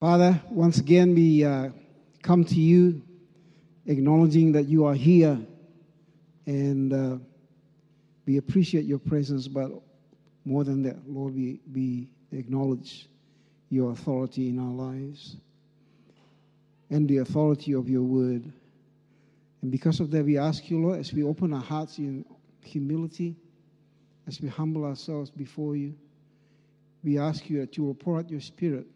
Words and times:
Father, 0.00 0.40
once 0.48 0.78
again 0.78 1.14
we 1.14 1.44
uh, 1.44 1.68
come 2.22 2.42
to 2.42 2.54
you 2.54 3.02
acknowledging 3.84 4.50
that 4.52 4.66
you 4.66 4.86
are 4.86 4.94
here 4.94 5.38
and 6.46 6.94
uh, 6.94 7.18
we 8.24 8.38
appreciate 8.38 8.86
your 8.86 8.98
presence, 8.98 9.46
but 9.46 9.70
more 10.46 10.64
than 10.64 10.82
that, 10.84 11.06
Lord, 11.06 11.34
we, 11.34 11.60
we 11.70 12.08
acknowledge 12.32 13.10
your 13.68 13.92
authority 13.92 14.48
in 14.48 14.58
our 14.58 14.72
lives 14.72 15.36
and 16.88 17.06
the 17.06 17.18
authority 17.18 17.74
of 17.74 17.90
your 17.90 18.02
word. 18.02 18.50
And 19.60 19.70
because 19.70 20.00
of 20.00 20.10
that, 20.12 20.24
we 20.24 20.38
ask 20.38 20.70
you, 20.70 20.80
Lord, 20.80 20.98
as 20.98 21.12
we 21.12 21.24
open 21.24 21.52
our 21.52 21.60
hearts 21.60 21.98
in 21.98 22.24
humility, 22.64 23.36
as 24.26 24.40
we 24.40 24.48
humble 24.48 24.86
ourselves 24.86 25.30
before 25.30 25.76
you, 25.76 25.94
we 27.04 27.18
ask 27.18 27.50
you 27.50 27.60
that 27.60 27.76
you 27.76 27.84
will 27.84 27.92
pour 27.92 28.18
out 28.18 28.30
your 28.30 28.40
spirit 28.40 28.86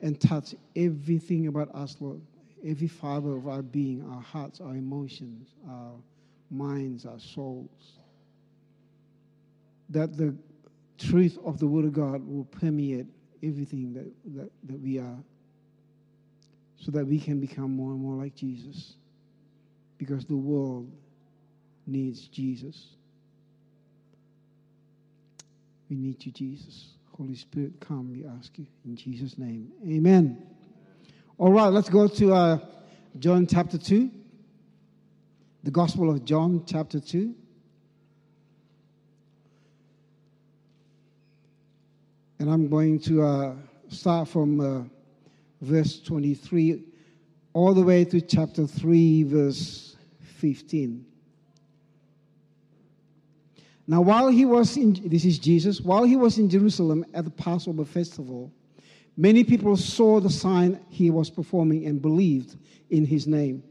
and 0.00 0.20
touch 0.20 0.54
everything 0.74 1.46
about 1.46 1.74
us, 1.74 1.96
Lord, 2.00 2.20
every 2.64 2.88
fiber 2.88 3.36
of 3.36 3.48
our 3.48 3.62
being, 3.62 4.04
our 4.10 4.20
hearts, 4.20 4.60
our 4.60 4.74
emotions, 4.74 5.54
our 5.68 5.92
minds, 6.50 7.06
our 7.06 7.18
souls. 7.18 7.98
That 9.90 10.16
the 10.16 10.34
truth 10.98 11.38
of 11.44 11.58
the 11.58 11.66
Word 11.66 11.84
of 11.84 11.92
God 11.92 12.26
will 12.26 12.44
permeate 12.44 13.06
everything 13.42 13.92
that, 13.94 14.10
that, 14.36 14.50
that 14.64 14.80
we 14.80 14.98
are 14.98 15.18
so 16.78 16.90
that 16.90 17.06
we 17.06 17.18
can 17.18 17.40
become 17.40 17.74
more 17.74 17.92
and 17.92 18.00
more 18.00 18.16
like 18.16 18.34
Jesus 18.34 18.94
because 19.98 20.24
the 20.26 20.36
world 20.36 20.90
needs 21.86 22.28
Jesus. 22.28 22.88
We 25.88 25.96
need 25.96 26.24
you, 26.24 26.32
Jesus. 26.32 26.95
Holy 27.16 27.34
Spirit, 27.34 27.80
come, 27.80 28.12
we 28.12 28.26
ask 28.26 28.58
you. 28.58 28.66
In 28.84 28.94
Jesus' 28.94 29.38
name, 29.38 29.72
amen. 29.88 30.46
All 31.38 31.50
right, 31.50 31.68
let's 31.68 31.88
go 31.88 32.08
to 32.08 32.34
uh, 32.34 32.58
John 33.18 33.46
chapter 33.46 33.78
2. 33.78 34.10
The 35.62 35.70
Gospel 35.70 36.10
of 36.10 36.26
John 36.26 36.62
chapter 36.66 37.00
2. 37.00 37.34
And 42.38 42.50
I'm 42.50 42.68
going 42.68 43.00
to 43.00 43.22
uh, 43.22 43.54
start 43.88 44.28
from 44.28 44.60
uh, 44.60 44.82
verse 45.62 46.00
23 46.00 46.84
all 47.54 47.72
the 47.72 47.82
way 47.82 48.04
to 48.04 48.20
chapter 48.20 48.66
3, 48.66 49.22
verse 49.22 49.96
15. 50.38 51.06
Now, 53.86 54.00
while 54.00 54.28
he 54.28 54.44
was 54.44 54.76
in, 54.76 54.94
this 55.04 55.24
is 55.24 55.38
Jesus, 55.38 55.80
while 55.80 56.04
he 56.04 56.16
was 56.16 56.38
in 56.38 56.50
Jerusalem 56.50 57.04
at 57.14 57.24
the 57.24 57.30
Passover 57.30 57.84
festival, 57.84 58.52
many 59.16 59.44
people 59.44 59.76
saw 59.76 60.18
the 60.18 60.30
sign 60.30 60.80
he 60.88 61.10
was 61.10 61.30
performing 61.30 61.86
and 61.86 62.02
believed 62.02 62.56
in 62.90 63.04
his 63.04 63.26
name. 63.26 63.62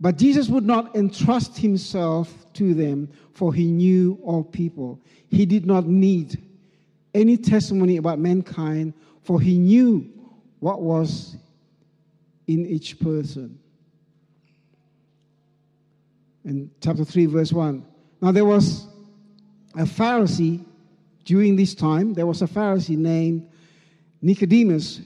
But 0.00 0.16
Jesus 0.16 0.48
would 0.48 0.64
not 0.64 0.96
entrust 0.96 1.58
himself 1.58 2.46
to 2.54 2.72
them, 2.72 3.10
for 3.34 3.52
he 3.52 3.66
knew 3.66 4.18
all 4.24 4.42
people. 4.42 4.98
He 5.28 5.44
did 5.44 5.66
not 5.66 5.86
need 5.86 6.42
any 7.12 7.36
testimony 7.36 7.98
about 7.98 8.18
mankind, 8.18 8.94
for 9.22 9.40
he 9.40 9.58
knew 9.58 10.10
what 10.60 10.80
was 10.80 11.36
in 12.46 12.64
each 12.66 12.98
person. 12.98 13.58
In 16.46 16.70
chapter 16.80 17.04
3, 17.04 17.26
verse 17.26 17.52
1. 17.52 17.84
Now, 18.20 18.32
there 18.32 18.44
was 18.44 18.86
a 19.74 19.84
Pharisee 19.84 20.64
during 21.24 21.56
this 21.56 21.74
time, 21.74 22.14
there 22.14 22.26
was 22.26 22.42
a 22.42 22.46
Pharisee 22.46 22.96
named 22.96 23.48
Nicodemus 24.20 25.00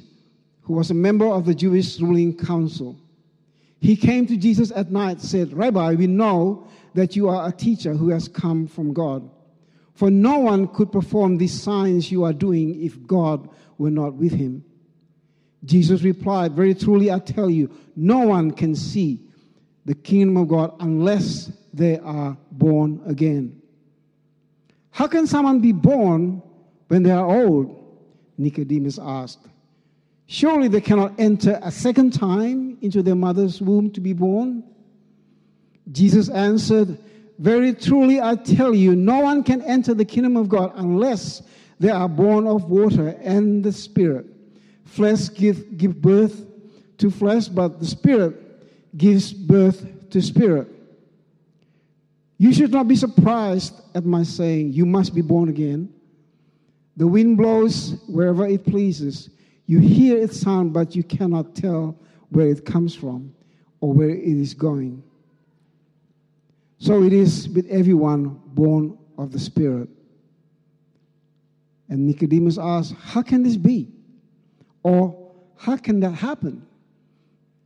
who 0.63 0.75
was 0.75 0.91
a 0.91 0.95
member 0.95 1.27
of 1.27 1.45
the 1.45 1.55
Jewish 1.55 2.01
ruling 2.01 2.37
council. 2.37 2.99
He 3.81 3.97
came 3.97 4.27
to 4.27 4.37
Jesus 4.37 4.73
at 4.75 4.91
night, 4.91 5.21
said, 5.21 5.53
Rabbi, 5.53 5.95
we 5.95 6.07
know 6.07 6.67
that 6.95 7.15
you 7.15 7.29
are 7.29 7.47
a 7.47 7.53
teacher 7.53 7.93
who 7.93 8.09
has 8.09 8.29
come 8.29 8.67
from 8.67 8.95
God. 8.95 9.29
For 9.95 10.11
no 10.11 10.39
one 10.39 10.69
could 10.69 10.91
perform 10.91 11.37
these 11.37 11.53
signs 11.53 12.11
you 12.11 12.25
are 12.25 12.33
doing 12.33 12.83
if 12.83 13.07
God 13.07 13.49
were 13.77 13.91
not 13.91 14.15
with 14.15 14.33
him. 14.33 14.65
Jesus 15.65 16.03
replied, 16.03 16.53
Very 16.53 16.75
truly 16.75 17.11
I 17.11 17.19
tell 17.19 17.51
you, 17.51 17.71
no 17.95 18.21
one 18.21 18.51
can 18.51 18.75
see 18.75 19.21
the 19.85 19.95
kingdom 19.95 20.37
of 20.37 20.49
God 20.49 20.75
unless 20.81 21.53
they 21.75 21.99
are 21.99 22.37
born 22.53 23.01
again. 23.07 23.61
How 24.91 25.09
can 25.09 25.27
someone 25.27 25.61
be 25.61 25.73
born 25.73 26.43
when 26.89 27.03
they 27.03 27.11
are 27.11 27.27
old? 27.27 27.81
Nicodemus 28.39 28.99
asked. 28.99 29.47
Surely 30.27 30.69
they 30.69 30.81
cannot 30.81 31.13
enter 31.19 31.59
a 31.63 31.71
second 31.71 32.13
time 32.13 32.79
into 32.81 33.03
their 33.03 33.15
mother's 33.15 33.61
womb 33.61 33.91
to 33.91 34.01
be 34.01 34.13
born? 34.13 34.63
Jesus 35.93 36.29
answered, 36.29 36.97
Very 37.39 37.75
truly 37.75 38.21
I 38.21 38.37
tell 38.37 38.75
you, 38.75 38.97
no 38.97 39.21
one 39.21 39.43
can 39.43 39.61
enter 39.63 39.95
the 39.95 40.05
kingdom 40.05 40.37
of 40.37 40.49
God 40.49 40.73
unless 40.77 41.43
they 41.81 41.91
are 41.91 42.09
born 42.09 42.47
of 42.47 42.71
water 42.71 43.09
and 43.21 43.63
the 43.65 43.73
Spirit. 43.73 44.27
Flesh 44.85 45.29
give, 45.35 45.77
give 45.77 46.01
birth 46.01 46.47
to 46.99 47.11
flesh, 47.11 47.49
but 47.49 47.81
the 47.81 47.87
Spirit 47.87 48.41
gives 48.97 49.33
birth 49.33 50.09
to 50.11 50.23
spirit. 50.23 50.69
You 52.45 52.53
should 52.53 52.73
not 52.73 52.89
be 52.89 52.95
surprised 52.95 53.73
at 53.95 54.05
my 54.05 54.23
saying, 54.23 54.75
You 54.75 54.85
must 54.85 55.15
be 55.15 55.23
born 55.23 55.49
again. 55.49 55.89
The 56.95 57.07
wind 57.07 57.39
blows 57.39 58.03
wherever 58.07 58.47
it 58.47 58.67
pleases. 58.67 59.31
You 59.65 59.79
hear 59.79 60.19
its 60.19 60.43
sound, 60.43 60.75
but 60.75 60.95
you 60.95 61.05
cannot 61.05 61.55
tell 61.55 61.99
where 62.29 62.49
it 62.49 62.67
comes 62.67 62.95
from 62.95 63.35
or 63.81 63.95
where 63.95 64.11
it 64.11 64.23
is 64.23 64.53
going. 64.53 65.03
So 66.77 67.03
it 67.03 67.15
is 67.15 67.49
with 67.49 67.67
everyone 67.71 68.39
born 68.49 68.99
of 69.17 69.33
the 69.33 69.39
Spirit. 69.39 69.89
And 71.89 72.07
Nicodemus 72.07 72.59
asked, 72.59 72.95
How 73.01 73.23
can 73.23 73.43
this 73.43 73.57
be? 73.57 73.89
Or 74.83 75.33
how 75.57 75.79
can 75.79 75.99
that 76.01 76.11
happen? 76.11 76.67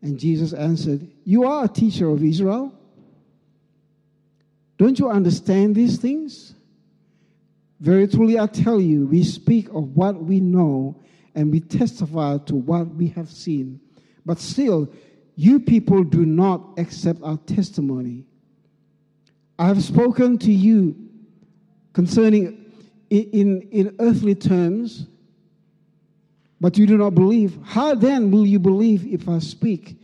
And 0.02 0.20
Jesus 0.20 0.52
answered, 0.52 1.10
You 1.24 1.46
are 1.48 1.64
a 1.64 1.68
teacher 1.68 2.08
of 2.08 2.22
Israel. 2.22 2.77
Don't 4.78 4.98
you 4.98 5.10
understand 5.10 5.74
these 5.74 5.98
things? 5.98 6.54
Very 7.80 8.08
truly, 8.08 8.38
I 8.38 8.46
tell 8.46 8.80
you, 8.80 9.06
we 9.06 9.22
speak 9.22 9.68
of 9.68 9.96
what 9.96 10.22
we 10.22 10.40
know 10.40 11.00
and 11.34 11.52
we 11.52 11.60
testify 11.60 12.38
to 12.38 12.56
what 12.56 12.94
we 12.94 13.08
have 13.08 13.30
seen. 13.30 13.80
But 14.24 14.38
still, 14.38 14.88
you 15.36 15.60
people 15.60 16.02
do 16.02 16.24
not 16.24 16.78
accept 16.78 17.22
our 17.22 17.36
testimony. 17.38 18.24
I 19.58 19.66
have 19.66 19.82
spoken 19.82 20.38
to 20.38 20.52
you 20.52 20.96
concerning 21.92 22.64
in, 23.10 23.62
in, 23.70 23.96
earthly 23.98 24.34
terms 24.34 25.06
but 26.60 26.76
you 26.76 26.86
do 26.86 26.96
not 26.96 27.14
believe. 27.14 27.58
How 27.62 27.94
then 27.94 28.30
will 28.30 28.46
you 28.46 28.58
believe 28.58 29.06
if 29.06 29.28
I 29.28 29.38
speak 29.38 29.96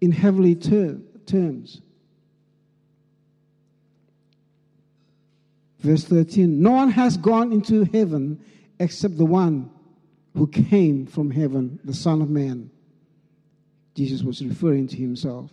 in 0.00 0.12
heavenly 0.12 0.54
ter- 0.54 0.98
terms? 1.26 1.80
Verse 5.78 6.04
13 6.04 6.60
No 6.60 6.72
one 6.72 6.90
has 6.90 7.16
gone 7.16 7.52
into 7.52 7.84
heaven 7.84 8.40
except 8.78 9.16
the 9.16 9.24
one 9.24 9.70
who 10.34 10.46
came 10.46 11.06
from 11.06 11.30
heaven, 11.30 11.78
the 11.84 11.94
Son 11.94 12.20
of 12.20 12.30
Man. 12.30 12.70
Jesus 13.94 14.22
was 14.22 14.44
referring 14.44 14.86
to 14.88 14.96
himself. 14.96 15.50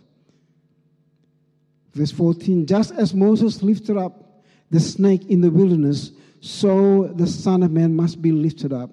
Verse 1.93 2.11
14 2.11 2.65
Just 2.65 2.91
as 2.91 3.13
Moses 3.13 3.63
lifted 3.63 3.97
up 3.97 4.43
the 4.69 4.79
snake 4.79 5.25
in 5.29 5.41
the 5.41 5.51
wilderness, 5.51 6.11
so 6.41 7.07
the 7.15 7.27
Son 7.27 7.63
of 7.63 7.71
Man 7.71 7.95
must 7.95 8.21
be 8.21 8.31
lifted 8.31 8.73
up 8.73 8.91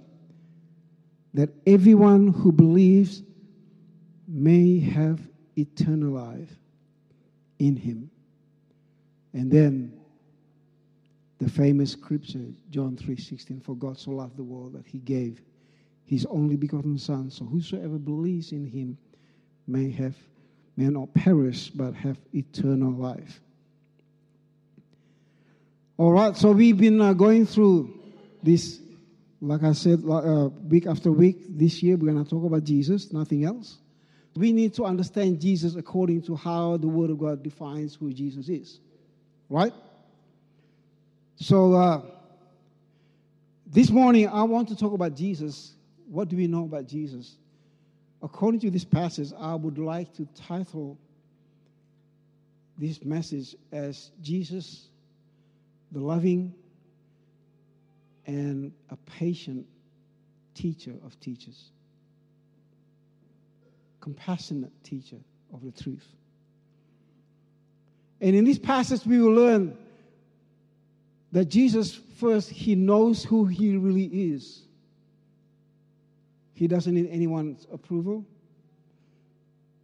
that 1.35 1.51
everyone 1.67 2.29
who 2.29 2.53
believes 2.53 3.23
may 4.29 4.79
have 4.79 5.21
eternal 5.57 6.13
life 6.13 6.51
in 7.59 7.77
him. 7.77 8.11
And 9.33 9.51
then 9.51 10.00
the 11.41 11.49
famous 11.49 11.93
scripture, 11.93 12.45
John 12.71 12.97
3:16, 12.97 13.61
for 13.63 13.75
God 13.75 13.99
so 13.99 14.11
loved 14.13 14.37
the 14.37 14.45
world 14.45 14.75
that 14.75 14.87
he 14.87 14.99
gave 14.99 15.43
his 16.05 16.27
only 16.27 16.57
begotten 16.57 16.99
son, 16.99 17.31
so 17.31 17.45
whosoever 17.45 17.99
believes 17.99 18.53
in 18.53 18.67
him 18.67 18.99
may 19.67 19.91
have 19.91 20.17
may 20.77 20.89
not 20.89 21.13
perish 21.15 21.71
but 21.71 21.95
have 21.95 22.19
eternal 22.35 22.93
life. 22.93 23.41
All 25.97 26.13
right, 26.13 26.37
so 26.37 26.53
we've 26.53 26.79
been 26.79 27.01
uh, 27.01 27.13
going 27.13 27.47
through 27.47 27.93
this 28.43 28.81
like 29.43 29.63
I 29.63 29.73
said, 29.73 30.03
uh, 30.07 30.51
week 30.69 30.87
after 30.87 31.11
week, 31.11 31.39
this 31.49 31.83
year 31.83 31.97
we're 31.97 32.13
going 32.13 32.23
to 32.23 32.29
talk 32.29 32.45
about 32.45 32.63
Jesus, 32.65 33.13
nothing 33.13 33.45
else. 33.45 33.79
We 34.37 34.53
need 34.53 34.75
to 34.75 34.85
understand 34.85 35.41
Jesus 35.41 35.77
according 35.77 36.23
to 36.23 36.37
how 36.37 36.77
the 36.77 36.89
Word 36.89 37.11
of 37.11 37.19
God 37.19 37.43
defines 37.43 37.95
who 37.95 38.13
Jesus 38.13 38.49
is. 38.49 38.81
Right? 39.49 39.73
So, 41.43 41.73
uh, 41.73 42.03
this 43.67 43.91
morning 43.91 44.29
I 44.29 44.43
want 44.43 44.69
to 44.69 44.77
talk 44.77 44.93
about 44.93 45.17
Jesus 45.17 45.73
what 46.11 46.29
do 46.29 46.37
we 46.37 46.49
know 46.49 46.65
about 46.65 46.89
Jesus? 46.89 47.37
According 48.21 48.61
to 48.61 48.71
this 48.71 48.85
passage, 48.85 49.33
I 49.39 49.55
would 49.55 49.79
like 49.79 50.13
to 50.15 50.27
title 50.35 50.99
this 52.77 53.05
message 53.05 53.55
as 53.71 54.11
Jesus, 54.21 54.89
the 55.93 56.01
loving 56.01 56.53
and 58.27 58.73
a 58.91 58.97
patient 58.97 59.67
teacher 60.55 60.95
of 61.07 61.19
teachers, 61.21 61.71
compassionate 64.01 64.73
teacher 64.83 65.19
of 65.55 65.65
the 65.65 65.71
truth. 65.71 66.09
And 68.21 68.35
in 68.35 68.45
this 68.45 68.59
passage, 68.59 69.07
we 69.07 69.21
will 69.21 69.33
learn 69.33 69.79
that 71.33 71.47
Jesus, 71.47 71.95
first, 71.95 72.51
he 72.51 72.75
knows 72.75 73.25
who 73.25 73.45
he 73.47 73.77
really 73.77 74.07
is. 74.07 74.63
He 76.55 76.67
doesn't 76.67 76.95
need 76.95 77.09
anyone's 77.11 77.67
approval. 77.73 78.25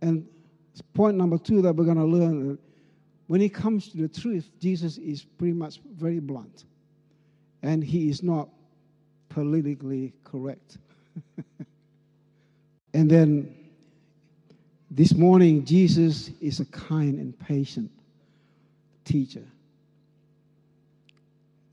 And 0.02 0.26
point 0.94 1.16
number 1.16 1.38
two 1.38 1.62
that 1.62 1.74
we're 1.74 1.84
going 1.84 1.96
to 1.96 2.04
learn 2.04 2.58
when 3.26 3.40
it 3.40 3.52
comes 3.52 3.88
to 3.88 3.98
the 3.98 4.08
truth, 4.08 4.50
Jesus 4.60 4.98
is 4.98 5.24
pretty 5.24 5.52
much 5.52 5.80
very 5.96 6.20
blunt. 6.20 6.64
And 7.62 7.82
he 7.82 8.08
is 8.08 8.22
not 8.22 8.48
politically 9.28 10.12
correct. 10.22 10.78
and 12.94 13.10
then 13.10 13.54
this 14.90 15.14
morning, 15.14 15.64
Jesus 15.64 16.30
is 16.40 16.60
a 16.60 16.64
kind 16.66 17.18
and 17.18 17.36
patient 17.38 17.90
teacher, 19.04 19.44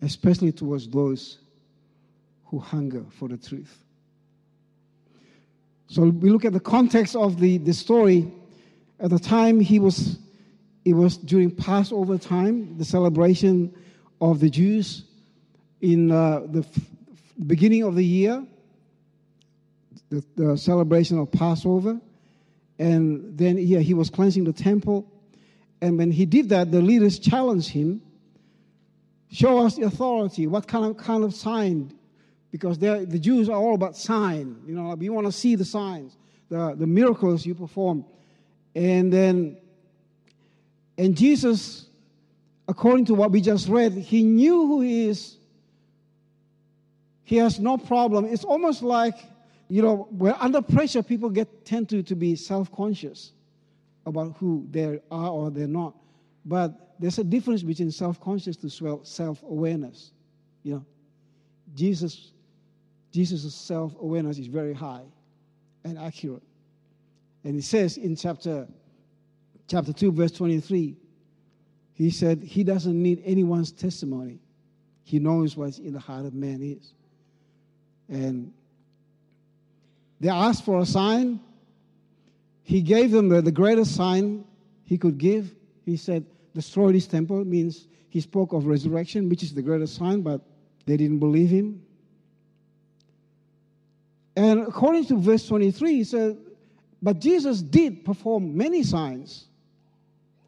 especially 0.03 0.51
towards 0.51 0.87
those 0.87 1.39
who 2.45 2.59
hunger 2.59 3.03
for 3.17 3.27
the 3.27 3.37
truth. 3.37 3.83
So 5.87 6.03
we 6.03 6.29
look 6.29 6.45
at 6.45 6.53
the 6.53 6.59
context 6.59 7.15
of 7.15 7.39
the, 7.39 7.57
the 7.57 7.73
story. 7.73 8.31
At 8.99 9.11
the 9.11 9.19
time, 9.19 9.59
he 9.59 9.79
was, 9.79 10.17
it 10.85 10.93
was 10.93 11.17
during 11.17 11.51
Passover 11.51 12.17
time, 12.17 12.77
the 12.77 12.85
celebration 12.85 13.73
of 14.19 14.39
the 14.39 14.49
Jews 14.49 15.03
in 15.81 16.11
uh, 16.11 16.41
the 16.47 16.61
f- 16.61 16.83
beginning 17.45 17.83
of 17.83 17.95
the 17.95 18.05
year, 18.05 18.45
the, 20.09 20.23
the 20.35 20.57
celebration 20.57 21.19
of 21.19 21.31
Passover. 21.31 21.99
And 22.79 23.37
then 23.37 23.57
yeah, 23.57 23.79
he 23.79 23.93
was 23.93 24.09
cleansing 24.09 24.45
the 24.45 24.53
temple. 24.53 25.05
And 25.81 25.97
when 25.97 26.11
he 26.11 26.25
did 26.25 26.49
that, 26.49 26.71
the 26.71 26.81
leaders 26.81 27.19
challenged 27.19 27.69
him 27.69 28.01
show 29.33 29.65
us 29.65 29.75
the 29.75 29.83
authority. 29.83 30.45
What 30.45 30.67
kind 30.67 30.85
of, 30.85 30.95
kind 30.95 31.23
of 31.23 31.33
sign? 31.33 31.91
Because 32.51 32.77
the 32.77 33.19
Jews 33.19 33.49
are 33.49 33.57
all 33.57 33.73
about 33.73 33.97
sign. 33.97 34.61
You 34.67 34.75
know, 34.75 34.93
we 34.93 35.09
want 35.09 35.25
to 35.25 35.31
see 35.31 35.55
the 35.55 35.65
signs, 35.65 36.15
the, 36.49 36.75
the 36.77 36.85
miracles 36.85 37.45
you 37.45 37.55
perform. 37.55 38.05
And 38.75 39.11
then, 39.11 39.57
and 40.99 41.17
Jesus, 41.17 41.87
according 42.67 43.05
to 43.05 43.15
what 43.15 43.31
we 43.31 43.41
just 43.41 43.67
read, 43.67 43.93
he 43.93 44.21
knew 44.21 44.67
who 44.67 44.81
he 44.81 45.07
is. 45.07 45.37
He 47.23 47.37
has 47.37 47.59
no 47.59 47.77
problem. 47.77 48.25
It's 48.25 48.43
almost 48.43 48.83
like, 48.83 49.15
you 49.67 49.81
know, 49.81 50.07
we're 50.11 50.35
under 50.39 50.61
pressure, 50.61 51.01
people 51.01 51.31
get 51.31 51.65
tend 51.65 51.89
to, 51.89 52.03
to 52.03 52.15
be 52.15 52.35
self-conscious 52.35 53.31
about 54.05 54.35
who 54.37 54.67
they 54.69 54.99
are 55.09 55.29
or 55.29 55.49
they're 55.49 55.65
not. 55.65 55.95
But 56.45 56.95
there's 56.99 57.19
a 57.19 57.23
difference 57.23 57.63
between 57.63 57.91
self 57.91 58.19
consciousness 58.19 58.77
to 58.77 58.99
self 59.03 59.43
awareness. 59.43 60.11
You 60.63 60.75
know, 60.75 60.85
Jesus, 61.75 62.31
Jesus' 63.11 63.53
self 63.55 63.93
awareness 63.99 64.37
is 64.37 64.47
very 64.47 64.73
high 64.73 65.05
and 65.83 65.97
accurate. 65.97 66.43
And 67.43 67.55
he 67.55 67.61
says 67.61 67.97
in 67.97 68.15
chapter, 68.15 68.67
chapter 69.67 69.91
2, 69.91 70.11
verse 70.11 70.31
23, 70.31 70.95
he 71.93 72.09
said, 72.09 72.41
He 72.41 72.63
doesn't 72.63 73.01
need 73.01 73.21
anyone's 73.25 73.71
testimony. 73.71 74.39
He 75.03 75.19
knows 75.19 75.57
what's 75.57 75.79
in 75.79 75.93
the 75.93 75.99
heart 75.99 76.25
of 76.25 76.33
man 76.33 76.61
is. 76.61 76.93
And 78.09 78.53
they 80.19 80.29
asked 80.29 80.63
for 80.63 80.79
a 80.79 80.85
sign, 80.85 81.39
he 82.63 82.81
gave 82.81 83.11
them 83.11 83.27
the, 83.27 83.41
the 83.41 83.51
greatest 83.51 83.95
sign 83.95 84.45
he 84.85 84.97
could 84.97 85.17
give. 85.17 85.53
He 85.85 85.97
said, 85.97 86.25
Destroy 86.53 86.91
this 86.91 87.07
temple 87.07 87.43
means 87.45 87.87
he 88.09 88.21
spoke 88.21 88.53
of 88.53 88.65
resurrection, 88.65 89.27
which 89.29 89.43
is 89.43 89.53
the 89.53 89.61
greatest 89.61 89.95
sign, 89.95 90.21
but 90.21 90.41
they 90.85 90.97
didn't 90.97 91.19
believe 91.19 91.49
him. 91.49 91.81
And 94.35 94.61
according 94.61 95.05
to 95.05 95.17
verse 95.17 95.47
23, 95.47 95.95
he 95.95 96.03
said, 96.03 96.37
But 97.01 97.19
Jesus 97.19 97.61
did 97.61 98.05
perform 98.05 98.55
many 98.55 98.83
signs 98.83 99.45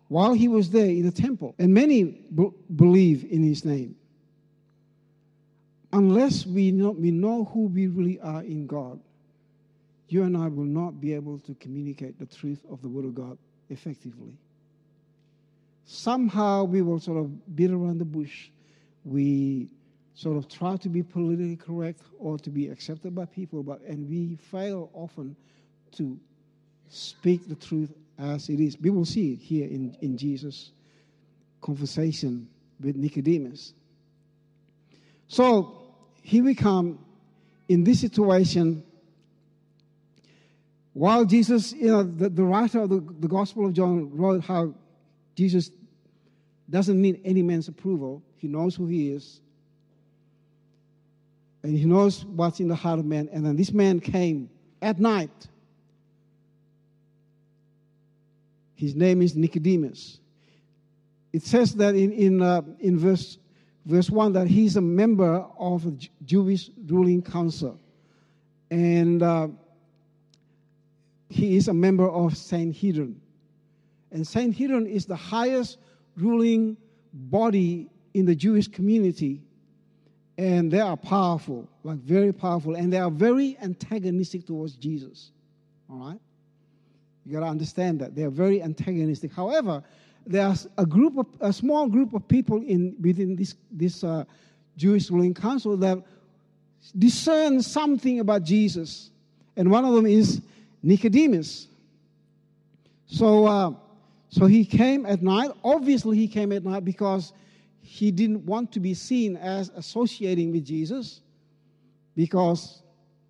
while 0.07 0.33
he 0.33 0.47
was 0.47 0.69
there 0.69 0.85
in 0.85 1.03
the 1.03 1.11
temple, 1.11 1.55
and 1.57 1.73
many 1.73 2.03
b- 2.03 2.51
believe 2.75 3.25
in 3.31 3.43
his 3.43 3.65
name. 3.65 3.95
Unless 5.91 6.45
we 6.45 6.71
know, 6.71 6.91
we 6.91 7.09
know 7.09 7.45
who 7.45 7.67
we 7.67 7.87
really 7.87 8.19
are 8.19 8.43
in 8.43 8.67
God, 8.67 8.99
you 10.09 10.23
and 10.23 10.37
I 10.37 10.47
will 10.47 10.65
not 10.65 11.01
be 11.01 11.13
able 11.13 11.39
to 11.39 11.55
communicate 11.55 12.19
the 12.19 12.25
truth 12.27 12.63
of 12.69 12.81
the 12.81 12.89
Word 12.89 13.05
of 13.05 13.15
God 13.15 13.37
effectively. 13.69 14.37
Somehow 15.85 16.63
we 16.63 16.81
will 16.81 16.99
sort 16.99 17.17
of 17.17 17.55
beat 17.55 17.71
around 17.71 17.99
the 17.99 18.05
bush. 18.05 18.49
We 19.03 19.69
sort 20.15 20.37
of 20.37 20.47
try 20.47 20.77
to 20.77 20.89
be 20.89 21.03
politically 21.03 21.57
correct 21.57 22.01
or 22.17 22.37
to 22.39 22.49
be 22.49 22.69
accepted 22.69 23.13
by 23.13 23.25
people, 23.25 23.61
but 23.61 23.81
and 23.81 24.09
we 24.09 24.37
fail 24.51 24.89
often 24.93 25.35
to 25.97 26.19
speak 26.89 27.47
the 27.47 27.55
truth 27.55 27.93
as 28.17 28.49
it 28.49 28.59
is. 28.59 28.79
We 28.79 28.89
will 28.89 29.05
see 29.05 29.33
it 29.33 29.39
here 29.39 29.67
in, 29.67 29.95
in 30.01 30.17
Jesus' 30.17 30.71
conversation 31.61 32.47
with 32.81 32.95
Nicodemus. 32.95 33.73
So 35.27 35.83
here 36.23 36.43
we 36.43 36.55
come 36.55 36.99
in 37.67 37.83
this 37.83 37.99
situation 37.99 38.83
while 40.93 41.25
Jesus, 41.25 41.73
you 41.73 41.87
know, 41.87 42.03
the, 42.03 42.29
the 42.29 42.43
writer 42.43 42.81
of 42.81 42.89
the, 42.89 43.01
the 43.19 43.27
Gospel 43.27 43.65
of 43.65 43.73
John 43.73 44.15
wrote 44.15 44.45
how 44.45 44.73
Jesus 45.35 45.71
doesn't 46.69 46.99
need 46.99 47.21
any 47.23 47.41
man's 47.41 47.67
approval, 47.67 48.23
he 48.37 48.47
knows 48.47 48.75
who 48.75 48.87
he 48.87 49.11
is, 49.11 49.41
and 51.65 51.77
he 51.77 51.85
knows 51.85 52.25
what's 52.25 52.59
in 52.59 52.67
the 52.67 52.75
heart 52.75 52.99
of 52.99 53.05
man. 53.05 53.27
And 53.31 53.45
then 53.45 53.55
this 53.55 53.71
man 53.71 53.99
came 53.99 54.49
at 54.81 54.99
night. 54.99 55.47
His 58.75 58.95
name 58.95 59.21
is 59.21 59.35
Nicodemus. 59.35 60.19
It 61.33 61.43
says 61.43 61.73
that 61.75 61.95
in, 61.95 62.11
in, 62.13 62.41
uh, 62.41 62.61
in 62.79 62.99
verse, 62.99 63.39
verse 63.85 64.11
1 64.11 64.33
that 64.33 64.47
he's 64.47 64.77
a 64.77 64.81
member 64.81 65.43
of 65.57 65.87
a 65.87 65.93
Jewish 66.23 66.69
ruling 66.85 67.23
council. 67.23 67.79
And 68.69 69.23
uh, 69.23 69.47
he 71.29 71.57
is 71.57 71.67
a 71.67 71.73
member 71.73 72.07
of 72.07 72.37
Sanhedrin. 72.37 73.19
And 74.15 74.25
Sanhedrin 74.25 74.87
is 74.87 75.05
the 75.05 75.15
highest 75.17 75.77
ruling 76.15 76.77
body 77.11 77.89
in 78.13 78.25
the 78.25 78.33
Jewish 78.33 78.65
community. 78.69 79.41
And 80.37 80.71
they 80.71 80.79
are 80.79 80.95
powerful, 80.95 81.67
like 81.83 81.97
very 81.97 82.31
powerful. 82.31 82.75
And 82.75 82.93
they 82.93 82.97
are 82.97 83.11
very 83.11 83.57
antagonistic 83.61 84.47
towards 84.47 84.75
Jesus. 84.75 85.31
All 85.91 85.97
right? 85.97 86.19
You 87.25 87.33
got 87.33 87.41
to 87.41 87.47
understand 87.47 87.99
that. 87.99 88.15
They 88.15 88.23
are 88.23 88.29
very 88.29 88.63
antagonistic. 88.63 89.33
However, 89.33 89.83
there's 90.25 90.65
a 90.77 90.85
group 90.85 91.17
of, 91.17 91.27
a 91.41 91.51
small 91.51 91.87
group 91.87 92.13
of 92.13 92.25
people 92.25 92.61
in, 92.61 92.95
within 93.01 93.35
this, 93.35 93.55
this 93.69 94.01
uh, 94.01 94.23
Jewish 94.77 95.11
ruling 95.11 95.33
council 95.33 95.75
that 95.75 96.01
discern 96.97 97.61
something 97.61 98.21
about 98.21 98.43
Jesus. 98.43 99.11
And 99.57 99.69
one 99.69 99.83
of 99.83 99.93
them 99.93 100.05
is 100.05 100.41
Nicodemus. 100.81 101.67
So, 103.07 103.45
uh, 103.45 103.71
so 104.29 104.45
he 104.45 104.65
came 104.65 105.05
at 105.05 105.21
night. 105.21 105.51
Obviously, 105.63 106.17
he 106.17 106.27
came 106.27 106.51
at 106.51 106.63
night 106.63 106.83
because 106.83 107.33
he 107.81 108.11
didn't 108.11 108.45
want 108.45 108.71
to 108.73 108.79
be 108.79 108.93
seen 108.93 109.37
as 109.37 109.71
associating 109.75 110.51
with 110.51 110.65
Jesus, 110.65 111.21
because 112.15 112.81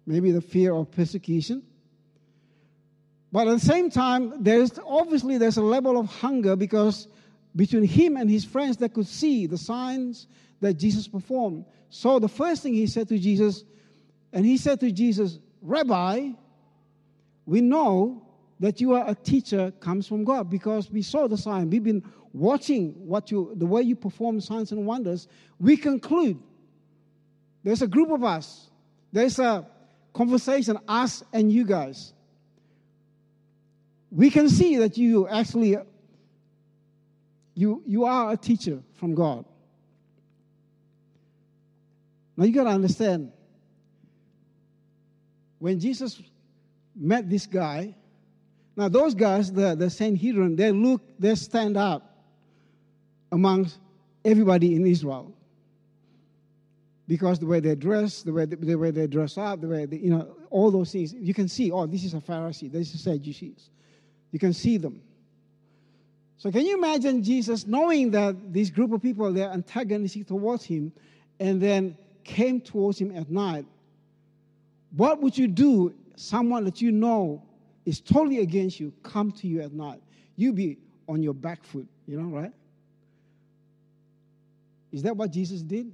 maybe 0.05 0.31
the 0.31 0.41
fear 0.41 0.73
of 0.73 0.91
persecution. 0.91 1.63
But 3.31 3.47
at 3.47 3.59
the 3.59 3.65
same 3.65 3.89
time, 3.89 4.43
there's 4.43 4.79
obviously 4.85 5.37
there's 5.37 5.57
a 5.57 5.63
level 5.63 5.99
of 5.99 6.05
hunger 6.05 6.55
because 6.55 7.07
between 7.55 7.83
him 7.83 8.15
and 8.15 8.29
his 8.29 8.45
friends 8.45 8.77
they 8.77 8.89
could 8.89 9.07
see 9.07 9.45
the 9.45 9.57
signs 9.57 10.27
that 10.61 10.75
Jesus 10.75 11.07
performed. 11.07 11.65
So 11.89 12.19
the 12.19 12.29
first 12.29 12.63
thing 12.63 12.73
he 12.73 12.87
said 12.87 13.09
to 13.09 13.19
Jesus, 13.19 13.65
and 14.31 14.45
he 14.45 14.57
said 14.57 14.79
to 14.79 14.91
Jesus, 14.91 15.39
Rabbi, 15.61 16.29
we 17.45 17.61
know 17.61 18.24
that 18.59 18.79
you 18.79 18.93
are 18.93 19.09
a 19.09 19.15
teacher 19.15 19.71
comes 19.79 20.07
from 20.07 20.23
God 20.23 20.49
because 20.49 20.89
we 20.89 21.01
saw 21.01 21.27
the 21.27 21.37
sign. 21.37 21.69
We've 21.69 21.83
been 21.83 22.03
watching 22.33 22.93
what 23.07 23.31
you, 23.31 23.53
the 23.55 23.65
way 23.65 23.81
you 23.81 23.95
perform 23.95 24.39
signs 24.39 24.71
and 24.71 24.85
wonders. 24.85 25.27
We 25.59 25.77
conclude 25.77 26.39
there's 27.63 27.81
a 27.81 27.87
group 27.87 28.11
of 28.11 28.23
us. 28.23 28.69
There's 29.11 29.39
a 29.39 29.67
conversation, 30.13 30.77
us 30.87 31.23
and 31.33 31.51
you 31.51 31.65
guys, 31.65 32.13
we 34.11 34.29
can 34.29 34.47
see 34.47 34.77
that 34.77 34.97
you 34.97 35.27
actually 35.27 35.77
you, 37.55 37.81
you 37.85 38.03
are 38.03 38.33
a 38.33 38.37
teacher 38.37 38.83
from 38.93 39.15
God. 39.15 39.45
Now 42.37 42.43
you 42.43 42.53
got 42.53 42.65
to 42.65 42.71
understand 42.71 43.31
when 45.59 45.79
Jesus 45.79 46.21
met 46.95 47.29
this 47.29 47.45
guy, 47.45 47.95
now 48.75 48.89
those 48.89 49.15
guys, 49.15 49.51
the, 49.51 49.75
the 49.75 49.89
Sanhedrin, 49.89 50.55
they 50.55 50.71
look, 50.71 51.01
they 51.17 51.35
stand 51.35 51.77
out 51.77 52.03
amongst 53.31 53.79
everybody 54.23 54.75
in 54.75 54.85
Israel. 54.85 55.33
Because 57.07 57.39
the 57.39 57.45
way 57.45 57.59
they 57.59 57.75
dress, 57.75 58.23
the 58.23 58.33
way 58.33 58.45
they, 58.45 58.55
the 58.55 58.75
way 58.75 58.91
they 58.91 59.07
dress 59.07 59.37
up, 59.37 59.61
the 59.61 59.67
way 59.67 59.85
they, 59.85 59.97
you 59.97 60.09
know, 60.09 60.35
all 60.49 60.71
those 60.71 60.91
things, 60.91 61.13
you 61.13 61.33
can 61.33 61.47
see, 61.47 61.71
oh, 61.71 61.85
this 61.85 62.03
is 62.03 62.13
a 62.15 62.19
Pharisee, 62.19 62.71
this 62.71 62.89
is 62.89 62.95
a 62.95 62.97
Sadducees. 62.97 63.69
You 64.31 64.39
can 64.39 64.53
see 64.53 64.77
them. 64.77 65.01
So 66.37 66.51
can 66.51 66.65
you 66.65 66.77
imagine 66.77 67.23
Jesus 67.23 67.65
knowing 67.65 68.11
that 68.11 68.51
this 68.51 68.69
group 68.69 68.91
of 68.91 69.01
people, 69.01 69.31
they're 69.31 69.51
antagonistic 69.51 70.27
towards 70.27 70.65
him, 70.65 70.91
and 71.39 71.61
then 71.61 71.97
came 72.23 72.59
towards 72.59 72.99
him 72.99 73.15
at 73.15 73.29
night? 73.29 73.65
What 74.95 75.21
would 75.21 75.37
you 75.37 75.47
do? 75.47 75.93
Someone 76.15 76.65
that 76.65 76.81
you 76.81 76.91
know 76.91 77.44
is 77.85 78.01
totally 78.01 78.39
against 78.39 78.79
you 78.79 78.91
come 79.03 79.31
to 79.31 79.47
you 79.47 79.61
at 79.61 79.71
night. 79.71 80.01
You 80.35 80.53
be 80.53 80.79
on 81.07 81.21
your 81.21 81.33
back 81.33 81.63
foot, 81.63 81.87
you 82.07 82.19
know, 82.19 82.35
right? 82.35 82.51
Is 84.91 85.03
that 85.03 85.15
what 85.15 85.31
Jesus 85.31 85.61
did? 85.61 85.91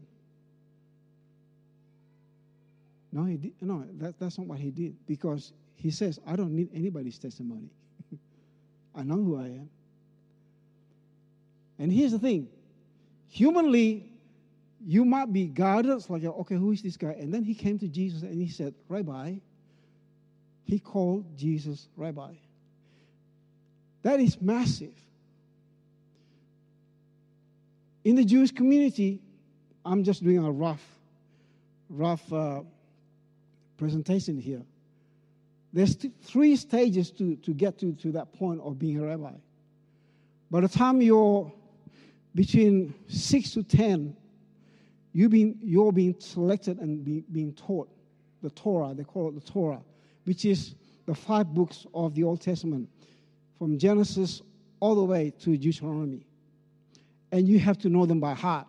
No, 3.11 3.25
he 3.25 3.35
did. 3.35 3.53
No, 3.59 3.85
that, 3.99 4.19
that's 4.19 4.37
not 4.37 4.47
what 4.47 4.59
he 4.59 4.71
did 4.71 4.95
because 5.05 5.51
he 5.75 5.91
says, 5.91 6.19
I 6.25 6.35
don't 6.35 6.55
need 6.55 6.69
anybody's 6.73 7.17
testimony. 7.17 7.69
I 8.95 9.03
know 9.03 9.15
who 9.15 9.37
I 9.37 9.45
am. 9.45 9.69
And 11.77 11.91
here's 11.91 12.11
the 12.11 12.19
thing 12.19 12.47
humanly, 13.27 14.13
you 14.85 15.03
might 15.03 15.33
be 15.33 15.47
guarded. 15.47 15.91
It's 15.91 16.09
like, 16.09 16.23
okay, 16.23 16.55
who 16.55 16.71
is 16.71 16.81
this 16.81 16.95
guy? 16.95 17.15
And 17.19 17.33
then 17.33 17.43
he 17.43 17.53
came 17.53 17.79
to 17.79 17.87
Jesus 17.87 18.21
and 18.21 18.41
he 18.41 18.47
said, 18.47 18.73
Rabbi. 18.87 19.35
He 20.71 20.79
called 20.79 21.25
Jesus 21.37 21.89
Rabbi. 21.97 22.31
That 24.03 24.21
is 24.21 24.39
massive. 24.39 24.93
In 28.05 28.15
the 28.15 28.23
Jewish 28.23 28.51
community, 28.51 29.19
I'm 29.83 30.05
just 30.05 30.23
doing 30.23 30.37
a 30.37 30.49
rough, 30.49 30.81
rough 31.89 32.31
uh, 32.31 32.61
presentation 33.75 34.39
here. 34.39 34.61
There's 35.73 35.97
three 36.23 36.55
stages 36.55 37.11
to, 37.11 37.35
to 37.35 37.53
get 37.53 37.77
to, 37.79 37.91
to 37.91 38.13
that 38.13 38.31
point 38.31 38.61
of 38.61 38.79
being 38.79 38.97
a 38.97 39.05
rabbi. 39.05 39.33
By 40.49 40.61
the 40.61 40.69
time 40.69 41.01
you're 41.01 41.51
between 42.33 42.93
six 43.09 43.51
to 43.55 43.63
ten, 43.63 44.15
you 45.11 45.27
being, 45.27 45.59
you're 45.61 45.91
being 45.91 46.15
selected 46.19 46.79
and 46.79 47.03
be, 47.03 47.25
being 47.29 47.51
taught 47.51 47.89
the 48.41 48.49
Torah. 48.51 48.93
They 48.93 49.03
call 49.03 49.27
it 49.27 49.35
the 49.35 49.51
Torah, 49.51 49.81
which 50.23 50.45
is 50.45 50.75
the 51.05 51.15
five 51.15 51.53
books 51.53 51.85
of 51.93 52.13
the 52.13 52.23
Old 52.23 52.41
Testament, 52.41 52.89
from 53.57 53.77
Genesis 53.77 54.41
all 54.79 54.95
the 54.95 55.03
way 55.03 55.31
to 55.39 55.57
Deuteronomy. 55.57 56.25
And 57.31 57.47
you 57.47 57.59
have 57.59 57.77
to 57.79 57.89
know 57.89 58.05
them 58.05 58.19
by 58.19 58.33
heart. 58.33 58.67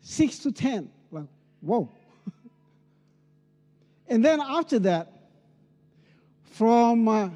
Six 0.00 0.38
to 0.40 0.52
ten, 0.52 0.90
like, 1.10 1.26
whoa. 1.60 1.88
and 4.08 4.24
then 4.24 4.40
after 4.40 4.78
that, 4.80 5.12
from 6.44 7.08
uh, 7.08 7.30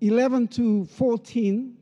11 0.00 0.48
to 0.48 0.84
14, 0.86 1.76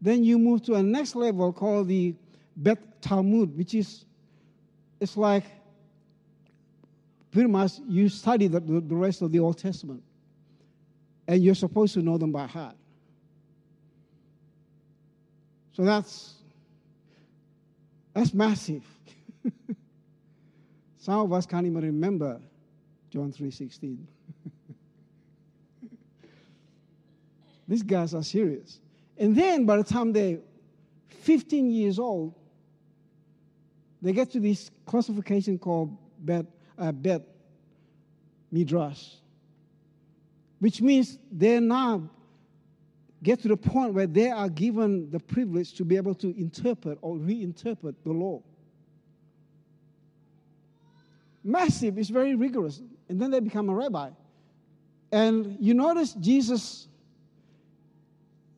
then 0.00 0.22
you 0.22 0.38
move 0.38 0.62
to 0.62 0.74
a 0.74 0.82
next 0.82 1.14
level 1.14 1.52
called 1.52 1.88
the 1.88 2.14
Bet 2.56 3.02
Talmud, 3.02 3.56
which 3.56 3.74
is 3.74 4.04
it's 5.00 5.16
like 5.16 5.44
pretty 7.34 7.50
much 7.50 7.72
you 7.88 8.08
study 8.08 8.46
the, 8.46 8.60
the, 8.60 8.94
rest 8.94 9.20
of 9.20 9.32
the 9.32 9.40
Old 9.40 9.58
Testament. 9.58 10.00
And 11.26 11.42
you're 11.42 11.56
supposed 11.56 11.92
to 11.94 12.00
know 12.00 12.16
them 12.16 12.30
by 12.30 12.46
heart. 12.46 12.76
So 15.72 15.82
that's 15.82 16.34
that's 18.12 18.32
massive. 18.32 18.84
Some 20.98 21.18
of 21.18 21.32
us 21.32 21.44
can't 21.44 21.66
even 21.66 21.82
remember 21.82 22.40
John 23.10 23.32
3:16. 23.32 23.98
These 27.66 27.82
guys 27.82 28.14
are 28.14 28.22
serious. 28.22 28.78
And 29.18 29.34
then 29.34 29.66
by 29.66 29.78
the 29.78 29.84
time 29.84 30.12
they're 30.12 30.38
15 31.08 31.72
years 31.72 31.98
old, 31.98 32.34
they 34.00 34.12
get 34.12 34.30
to 34.32 34.38
this 34.38 34.70
classification 34.86 35.58
called 35.58 35.96
uh, 36.78 36.92
bet 36.92 37.22
Midrash, 38.50 39.08
which 40.58 40.80
means 40.80 41.18
they 41.30 41.60
now 41.60 42.08
get 43.22 43.40
to 43.42 43.48
the 43.48 43.56
point 43.56 43.94
where 43.94 44.06
they 44.06 44.30
are 44.30 44.48
given 44.48 45.10
the 45.10 45.18
privilege 45.18 45.74
to 45.74 45.84
be 45.84 45.96
able 45.96 46.14
to 46.14 46.28
interpret 46.38 46.98
or 47.00 47.16
reinterpret 47.16 47.94
the 48.04 48.12
law. 48.12 48.42
Massive, 51.42 51.98
it's 51.98 52.10
very 52.10 52.34
rigorous. 52.34 52.80
And 53.08 53.20
then 53.20 53.30
they 53.30 53.40
become 53.40 53.68
a 53.68 53.74
rabbi. 53.74 54.10
And 55.12 55.56
you 55.60 55.74
notice 55.74 56.12
Jesus 56.14 56.88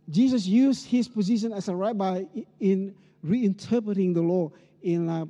Jesus 0.08 0.46
used 0.46 0.87
his 0.87 1.08
position 1.08 1.52
as 1.52 1.68
a 1.68 1.75
rabbi 1.75 2.25
in 2.61 2.94
reinterpreting 3.25 4.14
the 4.14 4.20
law 4.20 4.52
in 4.82 5.08
uh, 5.08 5.26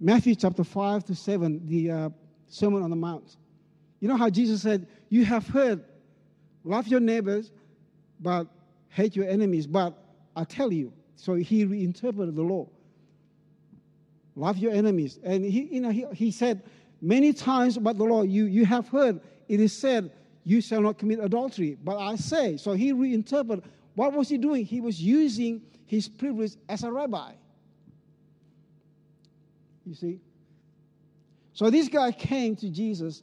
Matthew 0.00 0.34
chapter 0.36 0.62
5 0.62 1.04
to 1.06 1.14
7, 1.14 1.66
the 1.66 1.90
uh, 1.90 2.10
Sermon 2.46 2.82
on 2.82 2.90
the 2.90 2.96
Mount. 2.96 3.36
You 4.00 4.08
know 4.08 4.16
how 4.16 4.30
Jesus 4.30 4.62
said, 4.62 4.86
You 5.08 5.24
have 5.24 5.46
heard, 5.48 5.84
love 6.62 6.86
your 6.86 7.00
neighbors, 7.00 7.50
but 8.20 8.46
hate 8.88 9.16
your 9.16 9.28
enemies. 9.28 9.66
But 9.66 9.98
I 10.36 10.44
tell 10.44 10.72
you, 10.72 10.92
so 11.16 11.34
he 11.34 11.64
reinterpreted 11.64 12.36
the 12.36 12.42
law. 12.42 12.68
Love 14.36 14.58
your 14.58 14.72
enemies. 14.72 15.18
And 15.24 15.44
he, 15.44 15.62
you 15.64 15.80
know, 15.80 15.90
he, 15.90 16.06
he 16.12 16.30
said 16.30 16.62
many 17.02 17.32
times 17.32 17.76
about 17.76 17.98
the 17.98 18.04
law, 18.04 18.22
you, 18.22 18.44
you 18.44 18.64
have 18.66 18.88
heard, 18.88 19.20
it 19.48 19.58
is 19.58 19.76
said, 19.76 20.12
you 20.44 20.60
shall 20.60 20.80
not 20.80 20.96
commit 20.96 21.18
adultery. 21.18 21.76
But 21.82 21.98
I 21.98 22.14
say, 22.14 22.56
so 22.56 22.72
he 22.72 22.92
reinterpreted. 22.92 23.64
What 23.96 24.12
was 24.12 24.28
he 24.28 24.38
doing? 24.38 24.64
He 24.64 24.80
was 24.80 25.02
using 25.02 25.60
his 25.86 26.08
privilege 26.08 26.52
as 26.68 26.84
a 26.84 26.92
rabbi. 26.92 27.32
You 29.88 29.94
see? 29.94 30.20
So 31.52 31.70
this 31.70 31.88
guy 31.88 32.12
came 32.12 32.54
to 32.56 32.68
Jesus 32.68 33.22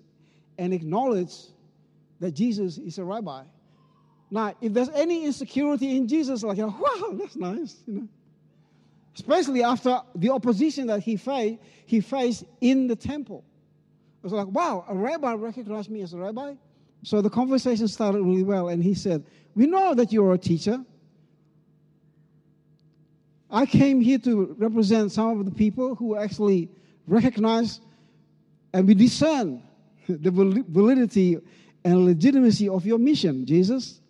and 0.58 0.74
acknowledged 0.74 1.52
that 2.20 2.32
Jesus 2.32 2.78
is 2.78 2.98
a 2.98 3.04
rabbi. 3.04 3.44
Now, 4.32 4.56
if 4.60 4.74
there's 4.74 4.90
any 4.90 5.26
insecurity 5.26 5.96
in 5.96 6.08
Jesus, 6.08 6.44
like, 6.44 6.58
wow, 6.58 7.12
that's 7.14 7.36
nice, 7.36 7.78
you 7.86 7.94
know. 7.94 8.08
Especially 9.16 9.64
after 9.64 10.02
the 10.16 10.30
opposition 10.32 10.88
that 10.88 11.02
he 11.02 11.16
faced, 11.16 11.62
he 11.86 12.02
faced 12.02 12.44
in 12.60 12.88
the 12.88 12.96
temple. 12.96 13.46
It 14.22 14.24
was 14.24 14.34
like, 14.34 14.48
wow, 14.48 14.84
a 14.90 14.96
rabbi 14.96 15.34
recognized 15.36 15.90
me 15.90 16.02
as 16.02 16.14
a 16.14 16.18
rabbi. 16.18 16.56
So 17.04 17.22
the 17.22 17.30
conversation 17.30 17.88
started 17.88 18.24
really 18.24 18.44
well, 18.44 18.70
and 18.70 18.84
he 18.84 18.96
said, 18.96 19.24
We 19.54 19.68
know 19.68 19.94
that 19.94 20.12
you're 20.12 20.34
a 20.34 20.38
teacher. 20.38 20.84
I 23.50 23.66
came 23.66 24.02
here 24.02 24.18
to 24.20 24.56
represent 24.58 25.12
some 25.12 25.40
of 25.40 25.46
the 25.46 25.52
people 25.52 25.96
who 25.96 26.18
actually 26.18 26.70
recognize 27.08 27.80
and 28.74 28.88
we 28.88 28.94
discern 28.94 29.64
the 30.10 30.32
validity 30.32 31.38
and 31.84 32.06
legitimacy 32.06 32.68
of 32.68 32.86
your 32.86 32.98
mission, 32.98 33.46
Jesus. 33.46 34.02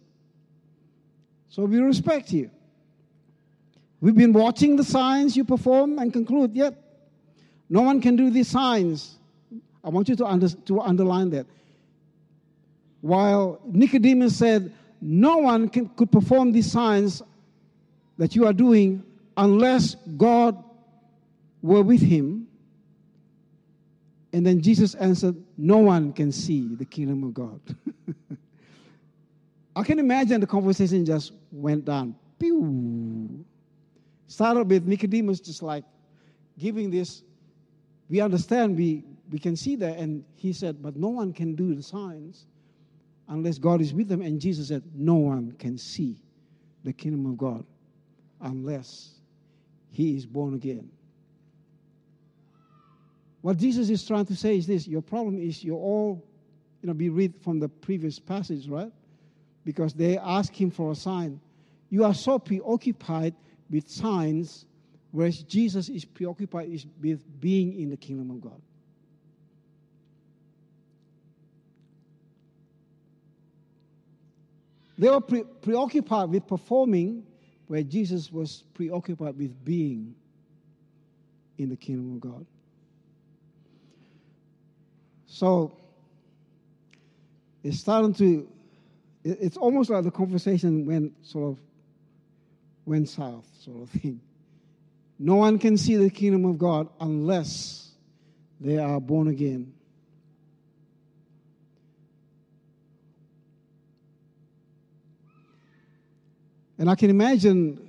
So 1.49 1.65
we 1.65 1.79
respect 1.79 2.31
you. 2.31 2.49
We've 4.01 4.15
been 4.15 4.33
watching 4.33 4.75
the 4.75 4.83
signs 4.83 5.37
you 5.37 5.43
perform 5.43 5.99
and 5.99 6.11
conclude, 6.11 6.55
yet 6.55 6.73
no 7.69 7.81
one 7.81 8.01
can 8.01 8.15
do 8.15 8.29
these 8.29 8.47
signs. 8.47 9.17
I 9.83 9.89
want 9.89 10.09
you 10.09 10.15
to, 10.15 10.25
under, 10.25 10.49
to 10.49 10.81
underline 10.81 11.29
that. 11.31 11.45
While 13.01 13.61
Nicodemus 13.65 14.35
said, 14.35 14.73
No 15.01 15.37
one 15.37 15.69
can, 15.69 15.89
could 15.89 16.11
perform 16.11 16.51
these 16.51 16.71
signs 16.71 17.21
that 18.17 18.35
you 18.35 18.47
are 18.47 18.53
doing 18.53 19.03
unless 19.37 19.95
God 20.17 20.63
were 21.61 21.81
with 21.81 22.01
him. 22.01 22.47
And 24.33 24.45
then 24.45 24.61
Jesus 24.61 24.95
answered, 24.95 25.35
No 25.57 25.77
one 25.77 26.13
can 26.13 26.31
see 26.31 26.75
the 26.75 26.85
kingdom 26.85 27.23
of 27.23 27.33
God. 27.33 27.59
I 29.75 29.83
can 29.83 29.99
imagine 29.99 30.41
the 30.41 30.47
conversation 30.47 31.05
just 31.05 31.33
went 31.51 31.85
down. 31.85 32.15
Pew. 32.39 33.45
Started 34.27 34.69
with 34.69 34.85
Nicodemus 34.87 35.39
just 35.39 35.61
like 35.61 35.83
giving 36.57 36.89
this. 36.89 37.23
We 38.09 38.21
understand 38.21 38.77
we 38.77 39.03
we 39.31 39.39
can 39.39 39.55
see 39.55 39.75
that. 39.77 39.97
And 39.97 40.23
he 40.35 40.53
said, 40.53 40.81
But 40.81 40.95
no 40.95 41.09
one 41.09 41.33
can 41.33 41.55
do 41.55 41.73
the 41.73 41.83
signs 41.83 42.45
unless 43.27 43.57
God 43.57 43.81
is 43.81 43.93
with 43.93 44.07
them. 44.07 44.21
And 44.21 44.39
Jesus 44.39 44.67
said, 44.67 44.83
No 44.93 45.15
one 45.15 45.53
can 45.53 45.77
see 45.77 46.21
the 46.83 46.93
kingdom 46.93 47.25
of 47.25 47.37
God 47.37 47.65
unless 48.41 49.14
he 49.95 50.17
is 50.17 50.25
born 50.25 50.53
again. 50.53 50.89
What 53.41 53.57
Jesus 53.57 53.89
is 53.89 54.05
trying 54.05 54.25
to 54.25 54.35
say 54.35 54.57
is 54.57 54.67
this 54.67 54.87
your 54.87 55.01
problem 55.01 55.39
is 55.39 55.63
you're 55.63 55.77
all, 55.77 56.21
you 56.81 56.87
know, 56.87 56.93
we 56.93 57.07
read 57.07 57.33
from 57.37 57.59
the 57.59 57.69
previous 57.69 58.19
passage, 58.19 58.67
right? 58.67 58.91
Because 59.63 59.93
they 59.93 60.17
ask 60.17 60.53
him 60.53 60.69
for 60.69 60.91
a 60.91 60.95
sign. 60.95 61.39
You 61.89 62.03
are 62.03 62.13
so 62.13 62.37
preoccupied 62.39 63.35
with 63.69 63.87
signs, 63.87 64.65
whereas 65.11 65.43
Jesus 65.43 65.87
is 65.87 66.03
preoccupied 66.03 66.85
with 67.01 67.23
being 67.39 67.79
in 67.79 67.89
the 67.89 67.97
kingdom 67.97 68.31
of 68.31 68.41
God. 68.41 68.61
They 74.97 75.09
were 75.09 75.21
pre- 75.21 75.43
preoccupied 75.43 76.29
with 76.29 76.47
performing, 76.47 77.23
where 77.67 77.83
Jesus 77.83 78.31
was 78.31 78.63
preoccupied 78.73 79.37
with 79.37 79.63
being 79.63 80.15
in 81.57 81.69
the 81.69 81.75
kingdom 81.75 82.15
of 82.15 82.21
God. 82.21 82.45
So 85.27 85.77
it's 87.63 87.79
starting 87.79 88.13
to, 88.15 88.47
it's 89.23 89.57
almost 89.57 89.89
like 89.89 90.03
the 90.03 90.11
conversation 90.11 90.85
went 90.85 91.13
sort 91.25 91.51
of 91.53 91.57
went 92.85 93.09
south, 93.09 93.47
sort 93.59 93.81
of 93.81 93.89
thing. 93.89 94.21
No 95.17 95.35
one 95.35 95.59
can 95.59 95.77
see 95.77 95.95
the 95.95 96.09
kingdom 96.09 96.45
of 96.45 96.57
God 96.57 96.87
unless 96.99 97.91
they 98.59 98.77
are 98.77 98.99
born 98.99 99.27
again. 99.27 99.74
And 106.77 106.89
I 106.89 106.95
can 106.95 107.09
imagine 107.09 107.79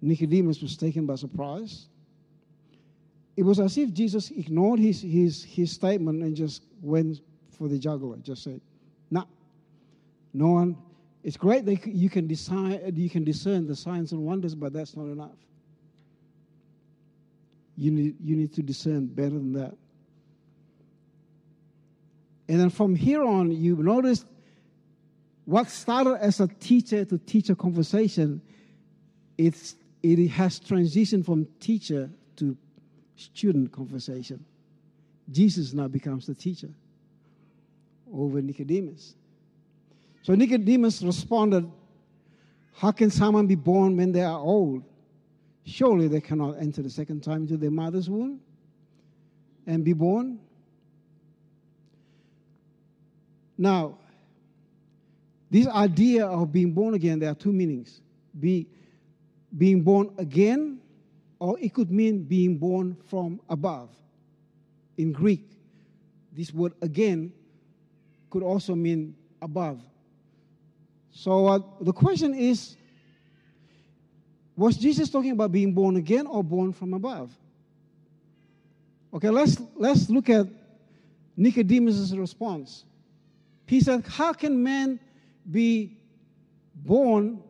Nicodemus 0.00 0.62
was 0.62 0.76
taken 0.76 1.06
by 1.06 1.16
surprise. 1.16 1.86
It 3.36 3.42
was 3.42 3.60
as 3.60 3.76
if 3.78 3.92
Jesus 3.92 4.30
ignored 4.30 4.80
his, 4.80 5.02
his, 5.02 5.44
his 5.44 5.70
statement 5.70 6.22
and 6.22 6.34
just 6.34 6.64
went 6.82 7.20
for 7.56 7.68
the 7.68 7.78
juggler, 7.78 8.16
just 8.18 8.42
said, 8.42 8.60
nah, 9.10 9.24
no 10.32 10.48
one. 10.48 10.76
It's 11.22 11.36
great 11.36 11.64
that 11.66 11.86
you 11.86 12.08
can, 12.08 12.26
decide, 12.26 12.96
you 12.96 13.10
can 13.10 13.24
discern 13.24 13.66
the 13.66 13.76
signs 13.76 14.12
and 14.12 14.24
wonders, 14.24 14.54
but 14.54 14.72
that's 14.72 14.96
not 14.96 15.04
enough. 15.04 15.36
You 17.76 17.90
need, 17.90 18.16
you 18.20 18.34
need 18.34 18.52
to 18.54 18.62
discern 18.62 19.06
better 19.06 19.30
than 19.30 19.52
that. 19.52 19.74
And 22.48 22.58
then 22.58 22.70
from 22.70 22.94
here 22.94 23.22
on, 23.22 23.52
you 23.52 23.76
notice 23.76 24.24
what 25.48 25.70
started 25.70 26.16
as 26.20 26.40
a 26.40 26.46
teacher 26.46 27.06
to 27.06 27.16
teacher 27.16 27.54
conversation, 27.54 28.42
it's, 29.38 29.76
it 30.02 30.28
has 30.28 30.60
transitioned 30.60 31.24
from 31.24 31.46
teacher 31.58 32.10
to 32.36 32.54
student 33.16 33.72
conversation. 33.72 34.44
Jesus 35.32 35.72
now 35.72 35.88
becomes 35.88 36.26
the 36.26 36.34
teacher 36.34 36.68
over 38.12 38.42
Nicodemus. 38.42 39.14
So 40.20 40.34
Nicodemus 40.34 41.00
responded, 41.00 41.66
How 42.74 42.92
can 42.92 43.08
someone 43.08 43.46
be 43.46 43.54
born 43.54 43.96
when 43.96 44.12
they 44.12 44.24
are 44.24 44.38
old? 44.38 44.84
Surely 45.64 46.08
they 46.08 46.20
cannot 46.20 46.58
enter 46.60 46.82
the 46.82 46.90
second 46.90 47.22
time 47.22 47.44
into 47.44 47.56
their 47.56 47.70
mother's 47.70 48.10
womb 48.10 48.40
and 49.66 49.82
be 49.82 49.94
born. 49.94 50.40
Now, 53.56 53.96
this 55.50 55.66
idea 55.66 56.26
of 56.26 56.52
being 56.52 56.72
born 56.72 56.94
again, 56.94 57.18
there 57.18 57.30
are 57.30 57.34
two 57.34 57.52
meanings. 57.52 58.00
Be, 58.38 58.68
being 59.56 59.82
born 59.82 60.10
again, 60.18 60.80
or 61.38 61.58
it 61.58 61.72
could 61.72 61.90
mean 61.90 62.24
being 62.24 62.58
born 62.58 62.96
from 63.06 63.40
above. 63.48 63.90
In 64.96 65.12
Greek, 65.12 65.48
this 66.32 66.52
word 66.52 66.72
again 66.82 67.32
could 68.30 68.42
also 68.42 68.74
mean 68.74 69.14
above. 69.40 69.80
So 71.10 71.46
uh, 71.46 71.60
the 71.80 71.92
question 71.92 72.34
is 72.34 72.76
was 74.58 74.76
Jesus 74.76 75.08
talking 75.08 75.30
about 75.30 75.52
being 75.52 75.72
born 75.72 75.94
again 75.94 76.26
or 76.26 76.42
born 76.42 76.72
from 76.72 76.92
above? 76.92 77.30
Okay, 79.14 79.30
let's, 79.30 79.56
let's 79.76 80.10
look 80.10 80.28
at 80.28 80.48
Nicodemus' 81.36 82.12
response. 82.12 82.84
He 83.66 83.80
said, 83.80 84.04
How 84.08 84.32
can 84.32 84.60
man 84.60 84.98
be 85.50 85.98
born 86.74 87.42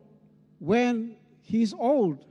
when 0.59 1.15
he's 1.41 1.73
old? 1.73 2.25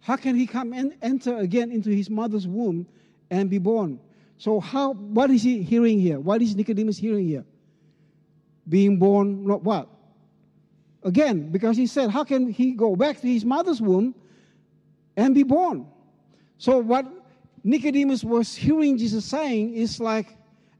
How 0.00 0.16
can 0.16 0.34
he 0.34 0.46
come 0.46 0.72
and 0.72 0.94
enter 1.02 1.36
again 1.36 1.70
into 1.70 1.90
his 1.90 2.08
mother's 2.08 2.46
womb 2.46 2.86
and 3.30 3.50
be 3.50 3.58
born? 3.58 4.00
So 4.38 4.58
how 4.58 4.94
what 4.94 5.30
is 5.30 5.42
he 5.42 5.62
hearing 5.62 6.00
here? 6.00 6.18
What 6.18 6.40
is 6.40 6.56
Nicodemus 6.56 6.96
hearing 6.96 7.26
here? 7.26 7.44
Being 8.68 8.98
born 8.98 9.46
not 9.46 9.62
what? 9.62 9.88
Again, 11.02 11.50
because 11.50 11.76
he 11.76 11.86
said, 11.86 12.10
How 12.10 12.24
can 12.24 12.50
he 12.50 12.72
go 12.72 12.96
back 12.96 13.20
to 13.20 13.26
his 13.26 13.44
mother's 13.44 13.80
womb 13.80 14.14
and 15.16 15.34
be 15.34 15.42
born? 15.42 15.86
So 16.58 16.78
what 16.78 17.06
Nicodemus 17.64 18.24
was 18.24 18.54
hearing 18.54 18.96
Jesus 18.96 19.24
saying 19.24 19.74
is 19.74 20.00
like 20.00 20.36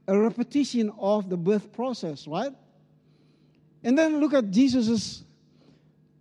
a 0.07 0.17
repetition 0.17 0.91
of 0.97 1.29
the 1.29 1.37
birth 1.37 1.71
process, 1.71 2.27
right? 2.27 2.53
And 3.83 3.97
then 3.97 4.19
look 4.19 4.33
at 4.33 4.51
Jesus' 4.51 5.23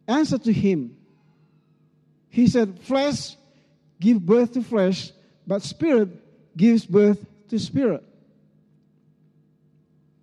answer 0.09 0.39
to 0.39 0.53
him. 0.53 0.97
He 2.29 2.47
said, 2.47 2.79
Flesh 2.81 3.37
gives 4.01 4.21
birth 4.21 4.53
to 4.55 4.63
flesh, 4.63 5.13
but 5.47 5.63
spirit 5.63 6.09
gives 6.57 6.87
birth 6.87 7.25
to 7.49 7.59
spirit. 7.59 8.05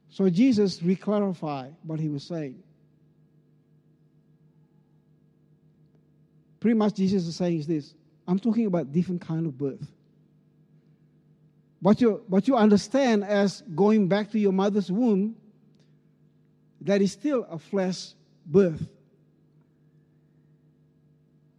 So 0.09 0.29
Jesus 0.29 0.79
reclarified 0.79 1.73
what 1.83 1.99
he 1.99 2.09
was 2.09 2.23
saying. 2.23 2.63
Pretty 6.59 6.75
much 6.75 6.95
Jesus 6.95 7.27
is 7.27 7.35
saying 7.35 7.59
is 7.59 7.67
this. 7.67 7.93
I'm 8.27 8.39
talking 8.39 8.65
about 8.65 8.91
different 8.91 9.21
kind 9.21 9.45
of 9.45 9.57
birth. 9.57 9.87
What 11.81 12.01
you, 12.01 12.23
what 12.27 12.47
you 12.47 12.55
understand 12.55 13.23
as 13.23 13.61
going 13.75 14.07
back 14.07 14.31
to 14.31 14.39
your 14.39 14.51
mother's 14.51 14.91
womb 14.91 15.35
that 16.81 17.01
is 17.01 17.11
still 17.11 17.45
a 17.49 17.57
flesh 17.57 18.13
birth. 18.45 18.87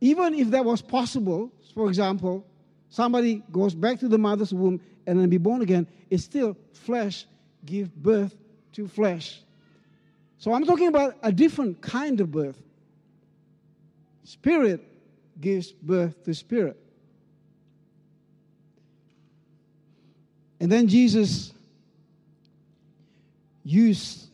Even 0.01 0.35
if 0.35 0.51
that 0.51 0.65
was 0.65 0.81
possible, 0.81 1.51
for 1.75 1.89
example, 1.89 2.47
somebody 2.89 3.43
goes 3.51 3.75
back 3.75 3.99
to 4.01 4.09
the 4.09 4.19
mother's 4.19 4.55
womb 4.55 4.81
and 5.07 5.19
then 5.19 5.29
be 5.29 5.39
born 5.39 5.63
again, 5.63 5.87
it's 6.11 6.25
still 6.25 6.57
flesh 6.73 7.27
give 7.65 7.95
birth 7.95 8.35
to 8.73 8.87
flesh. 8.87 9.41
So 10.39 10.53
I'm 10.53 10.65
talking 10.65 10.89
about 10.89 11.17
a 11.23 11.33
different 11.33 11.81
kind 11.81 12.21
of 12.21 12.31
birth. 12.31 12.61
Spirit 14.23 14.85
gives 15.41 15.73
birth 15.73 16.23
to 16.25 16.35
spirit. 16.35 16.79
And 20.61 20.71
then 20.71 20.89
Jesus 20.89 21.53
used 23.65 24.28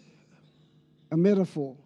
a 1.14 1.16
metaphor, 1.16 1.76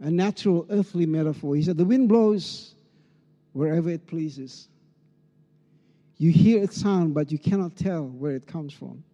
a 0.00 0.10
natural 0.10 0.66
earthly 0.70 1.04
metaphor. 1.04 1.54
He 1.54 1.62
said, 1.62 1.76
The 1.76 1.84
wind 1.84 2.08
blows 2.08 2.74
wherever 3.52 3.90
it 3.90 4.06
pleases. 4.06 4.68
You 6.16 6.30
hear 6.30 6.62
its 6.62 6.80
sound, 6.80 7.12
but 7.12 7.30
you 7.30 7.38
cannot 7.38 7.76
tell 7.76 8.04
where 8.04 8.34
it 8.34 8.46
comes 8.46 8.72
from 8.72 9.04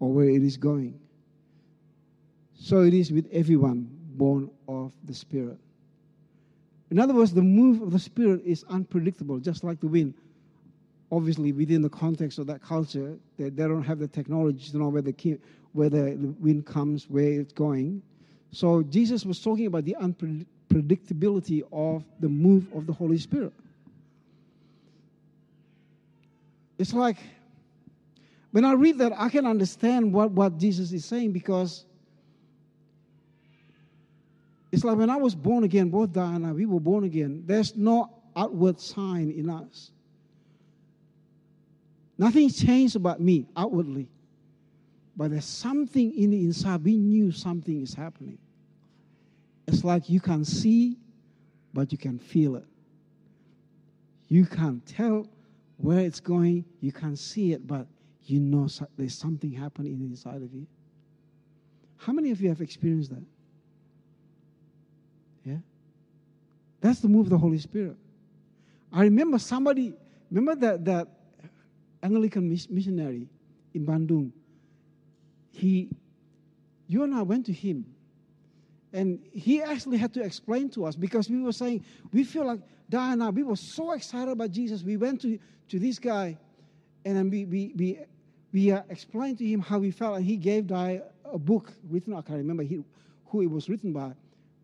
or 0.00 0.10
where 0.10 0.30
it 0.30 0.42
is 0.42 0.56
going. 0.56 0.98
So 2.58 2.80
it 2.80 2.94
is 2.94 3.12
with 3.12 3.28
everyone 3.30 3.90
born 4.14 4.50
of 4.68 4.94
the 5.04 5.12
Spirit. 5.12 5.58
In 6.90 6.98
other 6.98 7.12
words, 7.12 7.34
the 7.34 7.42
move 7.42 7.82
of 7.82 7.90
the 7.90 7.98
Spirit 7.98 8.40
is 8.42 8.64
unpredictable, 8.70 9.38
just 9.38 9.64
like 9.64 9.80
the 9.80 9.88
wind 9.88 10.14
obviously 11.12 11.52
within 11.52 11.82
the 11.82 11.88
context 11.88 12.38
of 12.38 12.46
that 12.46 12.62
culture, 12.62 13.16
they, 13.38 13.48
they 13.48 13.62
don't 13.62 13.82
have 13.82 13.98
the 13.98 14.08
technology 14.08 14.70
to 14.70 14.78
know 14.78 14.88
where 14.88 15.02
the, 15.02 15.38
where 15.76 15.88
the 15.88 16.34
wind 16.40 16.66
comes, 16.66 17.08
where 17.08 17.40
it's 17.40 17.52
going. 17.52 18.02
So 18.50 18.82
Jesus 18.82 19.24
was 19.24 19.40
talking 19.40 19.66
about 19.66 19.84
the 19.84 19.96
unpredictability 20.00 21.62
of 21.72 22.04
the 22.20 22.28
move 22.28 22.66
of 22.74 22.86
the 22.86 22.92
Holy 22.92 23.18
Spirit. 23.18 23.52
It's 26.78 26.92
like 26.92 27.18
when 28.50 28.64
I 28.64 28.72
read 28.72 28.98
that, 28.98 29.12
I 29.16 29.28
can 29.28 29.46
understand 29.46 30.12
what, 30.12 30.30
what 30.30 30.58
Jesus 30.58 30.92
is 30.92 31.04
saying 31.04 31.32
because 31.32 31.84
it's 34.72 34.84
like 34.84 34.96
when 34.96 35.10
I 35.10 35.16
was 35.16 35.34
born 35.34 35.64
again, 35.64 35.90
both 35.90 36.12
Diana 36.12 36.36
and 36.36 36.46
I, 36.46 36.52
we 36.52 36.66
were 36.66 36.80
born 36.80 37.04
again, 37.04 37.44
there's 37.46 37.76
no 37.76 38.10
outward 38.34 38.80
sign 38.80 39.30
in 39.30 39.48
us 39.48 39.90
Nothing 42.18 42.48
changed 42.48 42.96
about 42.96 43.20
me 43.20 43.46
outwardly. 43.56 44.08
But 45.16 45.30
there's 45.30 45.44
something 45.44 46.16
in 46.16 46.30
the 46.30 46.44
inside. 46.44 46.84
We 46.84 46.96
knew 46.96 47.32
something 47.32 47.80
is 47.80 47.94
happening. 47.94 48.38
It's 49.66 49.82
like 49.82 50.08
you 50.08 50.20
can 50.20 50.44
see, 50.44 50.98
but 51.72 51.90
you 51.90 51.98
can 51.98 52.18
feel 52.18 52.56
it. 52.56 52.66
You 54.28 54.44
can't 54.44 54.84
tell 54.86 55.26
where 55.78 56.00
it's 56.00 56.20
going, 56.20 56.64
you 56.80 56.92
can't 56.92 57.18
see 57.18 57.52
it, 57.52 57.66
but 57.66 57.86
you 58.24 58.40
know 58.40 58.68
there's 58.96 59.14
something 59.14 59.52
happening 59.52 60.00
inside 60.00 60.42
of 60.42 60.52
you. 60.52 60.66
How 61.96 62.12
many 62.12 62.30
of 62.30 62.40
you 62.40 62.48
have 62.48 62.60
experienced 62.60 63.10
that? 63.10 63.22
Yeah? 65.44 65.58
That's 66.80 67.00
the 67.00 67.08
move 67.08 67.26
of 67.26 67.30
the 67.30 67.38
Holy 67.38 67.58
Spirit. 67.58 67.96
I 68.92 69.02
remember 69.02 69.38
somebody, 69.38 69.94
remember 70.30 70.54
that, 70.66 70.84
that 70.84 71.08
Anglican 72.02 72.48
missionary 72.48 73.28
in 73.74 73.86
Bandung? 73.86 74.32
He, 75.56 75.88
you 76.86 77.02
and 77.02 77.14
I 77.14 77.22
went 77.22 77.46
to 77.46 77.52
him, 77.52 77.86
and 78.92 79.18
he 79.32 79.62
actually 79.62 79.96
had 79.96 80.12
to 80.14 80.22
explain 80.22 80.68
to 80.70 80.84
us 80.84 80.94
because 80.94 81.30
we 81.30 81.40
were 81.40 81.52
saying, 81.52 81.82
we 82.12 82.24
feel 82.24 82.44
like 82.44 82.60
Diana, 82.90 83.30
we 83.30 83.42
were 83.42 83.56
so 83.56 83.92
excited 83.92 84.30
about 84.30 84.50
Jesus. 84.50 84.82
We 84.82 84.98
went 84.98 85.22
to, 85.22 85.38
to 85.70 85.78
this 85.78 85.98
guy, 85.98 86.36
and 87.06 87.16
then 87.16 87.30
we, 87.30 87.46
we, 87.46 87.72
we, 87.74 88.00
we 88.52 88.70
uh, 88.70 88.82
explained 88.90 89.38
to 89.38 89.46
him 89.46 89.60
how 89.60 89.78
we 89.78 89.90
felt, 89.90 90.16
and 90.16 90.26
he 90.26 90.36
gave 90.36 90.66
Di 90.66 91.00
a 91.24 91.38
book 91.38 91.72
written, 91.88 92.12
I 92.12 92.20
can't 92.20 92.36
remember 92.36 92.62
he, 92.62 92.84
who 93.24 93.40
it 93.40 93.50
was 93.50 93.70
written 93.70 93.94
by, 93.94 94.12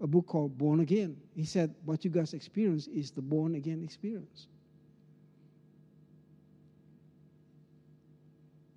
a 0.02 0.06
book 0.06 0.26
called 0.26 0.58
Born 0.58 0.80
Again. 0.80 1.16
He 1.34 1.46
said, 1.46 1.74
What 1.86 2.04
you 2.04 2.10
guys 2.10 2.34
experience 2.34 2.86
is 2.86 3.10
the 3.10 3.22
born 3.22 3.54
again 3.54 3.82
experience. 3.82 4.46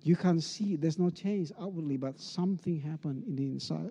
You 0.06 0.14
can 0.14 0.40
see 0.40 0.76
there's 0.76 1.00
no 1.00 1.10
change 1.10 1.50
outwardly, 1.60 1.96
but 1.96 2.20
something 2.20 2.78
happened 2.78 3.24
in 3.26 3.34
the 3.34 3.42
inside. 3.42 3.90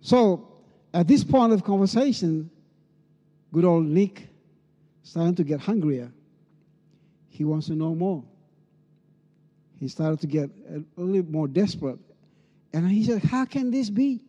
So, 0.00 0.48
at 0.94 1.06
this 1.06 1.22
point 1.22 1.52
of 1.52 1.62
conversation, 1.62 2.50
good 3.52 3.66
old 3.66 3.84
Nick 3.84 4.30
starting 5.02 5.34
to 5.34 5.44
get 5.44 5.60
hungrier. 5.60 6.10
He 7.28 7.44
wants 7.44 7.66
to 7.66 7.74
know 7.74 7.94
more. 7.94 8.24
He 9.80 9.88
started 9.88 10.20
to 10.20 10.26
get 10.26 10.48
a 10.70 10.82
little 10.96 11.30
more 11.30 11.46
desperate. 11.46 11.98
And 12.72 12.90
he 12.90 13.04
said, 13.04 13.22
How 13.22 13.44
can 13.44 13.70
this 13.70 13.90
be? 13.90 14.22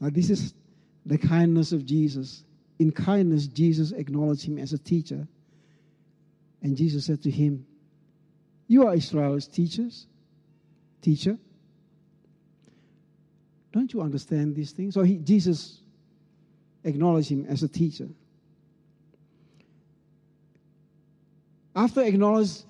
Now, 0.00 0.10
this 0.10 0.30
is 0.30 0.52
the 1.06 1.18
kindness 1.18 1.72
of 1.72 1.84
Jesus. 1.84 2.44
In 2.78 2.90
kindness, 2.90 3.46
Jesus 3.46 3.92
acknowledged 3.92 4.46
him 4.46 4.58
as 4.58 4.72
a 4.72 4.78
teacher. 4.78 5.26
And 6.62 6.76
Jesus 6.76 7.06
said 7.06 7.22
to 7.22 7.30
him, 7.30 7.66
You 8.68 8.86
are 8.86 8.94
Israel's 8.94 9.46
teachers, 9.46 10.06
teacher. 11.02 11.38
Don't 13.72 13.92
you 13.92 14.00
understand 14.00 14.54
these 14.54 14.72
things? 14.72 14.94
So 14.94 15.02
he, 15.02 15.16
Jesus 15.16 15.80
acknowledged 16.84 17.30
him 17.30 17.44
as 17.48 17.62
a 17.62 17.68
teacher. 17.68 18.08
After 21.76 22.02
acknowledging 22.02 22.64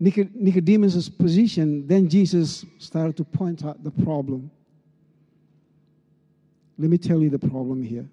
Nicodemus' 0.00 1.08
position, 1.08 1.86
then 1.86 2.08
Jesus 2.08 2.64
started 2.78 3.16
to 3.18 3.24
point 3.24 3.64
out 3.64 3.84
the 3.84 3.90
problem. 3.90 4.50
Let 6.78 6.90
me 6.90 6.98
tell 6.98 7.20
you 7.20 7.30
the 7.30 7.38
problem 7.38 7.82
here. 7.82 8.08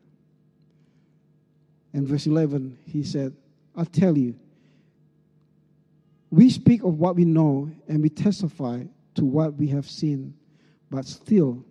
In 1.93 2.07
verse 2.07 2.25
11, 2.25 2.77
he 2.85 3.03
said, 3.03 3.35
I'll 3.75 3.85
tell 3.85 4.17
you. 4.17 4.35
We 6.31 6.49
speak 6.49 6.83
of 6.83 6.97
what 6.97 7.15
we 7.15 7.25
know 7.25 7.69
and 7.87 8.01
we 8.01 8.09
testify 8.09 8.83
to 9.15 9.25
what 9.25 9.53
we 9.53 9.67
have 9.67 9.87
seen, 9.87 10.33
but 10.89 11.05
still, 11.05 11.63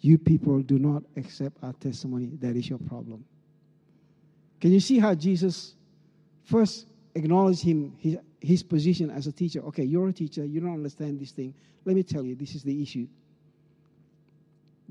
you 0.00 0.18
people 0.18 0.60
do 0.60 0.78
not 0.78 1.02
accept 1.16 1.56
our 1.62 1.72
testimony. 1.74 2.30
That 2.40 2.56
is 2.56 2.68
your 2.68 2.78
problem. 2.78 3.24
Can 4.60 4.72
you 4.72 4.80
see 4.80 4.98
how 4.98 5.14
Jesus 5.14 5.74
first 6.44 6.86
acknowledged 7.14 7.62
him, 7.62 7.94
his, 7.98 8.18
his 8.40 8.62
position 8.62 9.10
as 9.10 9.26
a 9.26 9.32
teacher? 9.32 9.60
Okay, 9.60 9.84
you're 9.84 10.08
a 10.08 10.12
teacher, 10.12 10.44
you 10.44 10.60
don't 10.60 10.74
understand 10.74 11.20
this 11.20 11.30
thing. 11.30 11.54
Let 11.84 11.96
me 11.96 12.02
tell 12.02 12.24
you, 12.24 12.34
this 12.34 12.54
is 12.54 12.62
the 12.62 12.82
issue. 12.82 13.06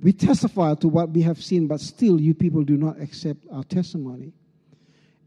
We 0.02 0.14
testify 0.14 0.76
to 0.76 0.88
what 0.88 1.10
we 1.10 1.22
have 1.24 1.44
seen, 1.44 1.68
but 1.68 1.80
still 1.80 2.22
you 2.22 2.34
people 2.34 2.64
do 2.64 2.78
not 2.78 3.00
accept 3.02 3.46
our 3.52 3.64
testimony. 3.64 4.32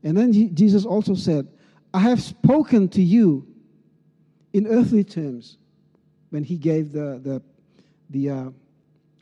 And 0.02 0.16
then 0.16 0.32
Jesus 0.54 0.84
also 0.84 1.14
said, 1.14 1.48
I 1.92 2.00
have 2.00 2.22
spoken 2.22 2.88
to 2.90 3.02
you 3.02 3.46
in 4.52 4.66
earthly 4.66 5.04
terms 5.04 5.58
when 6.30 6.44
he 6.44 6.56
gave 6.56 6.92
the, 6.92 7.20
the, 7.22 7.42
the, 8.10 8.30
uh, 8.30 8.50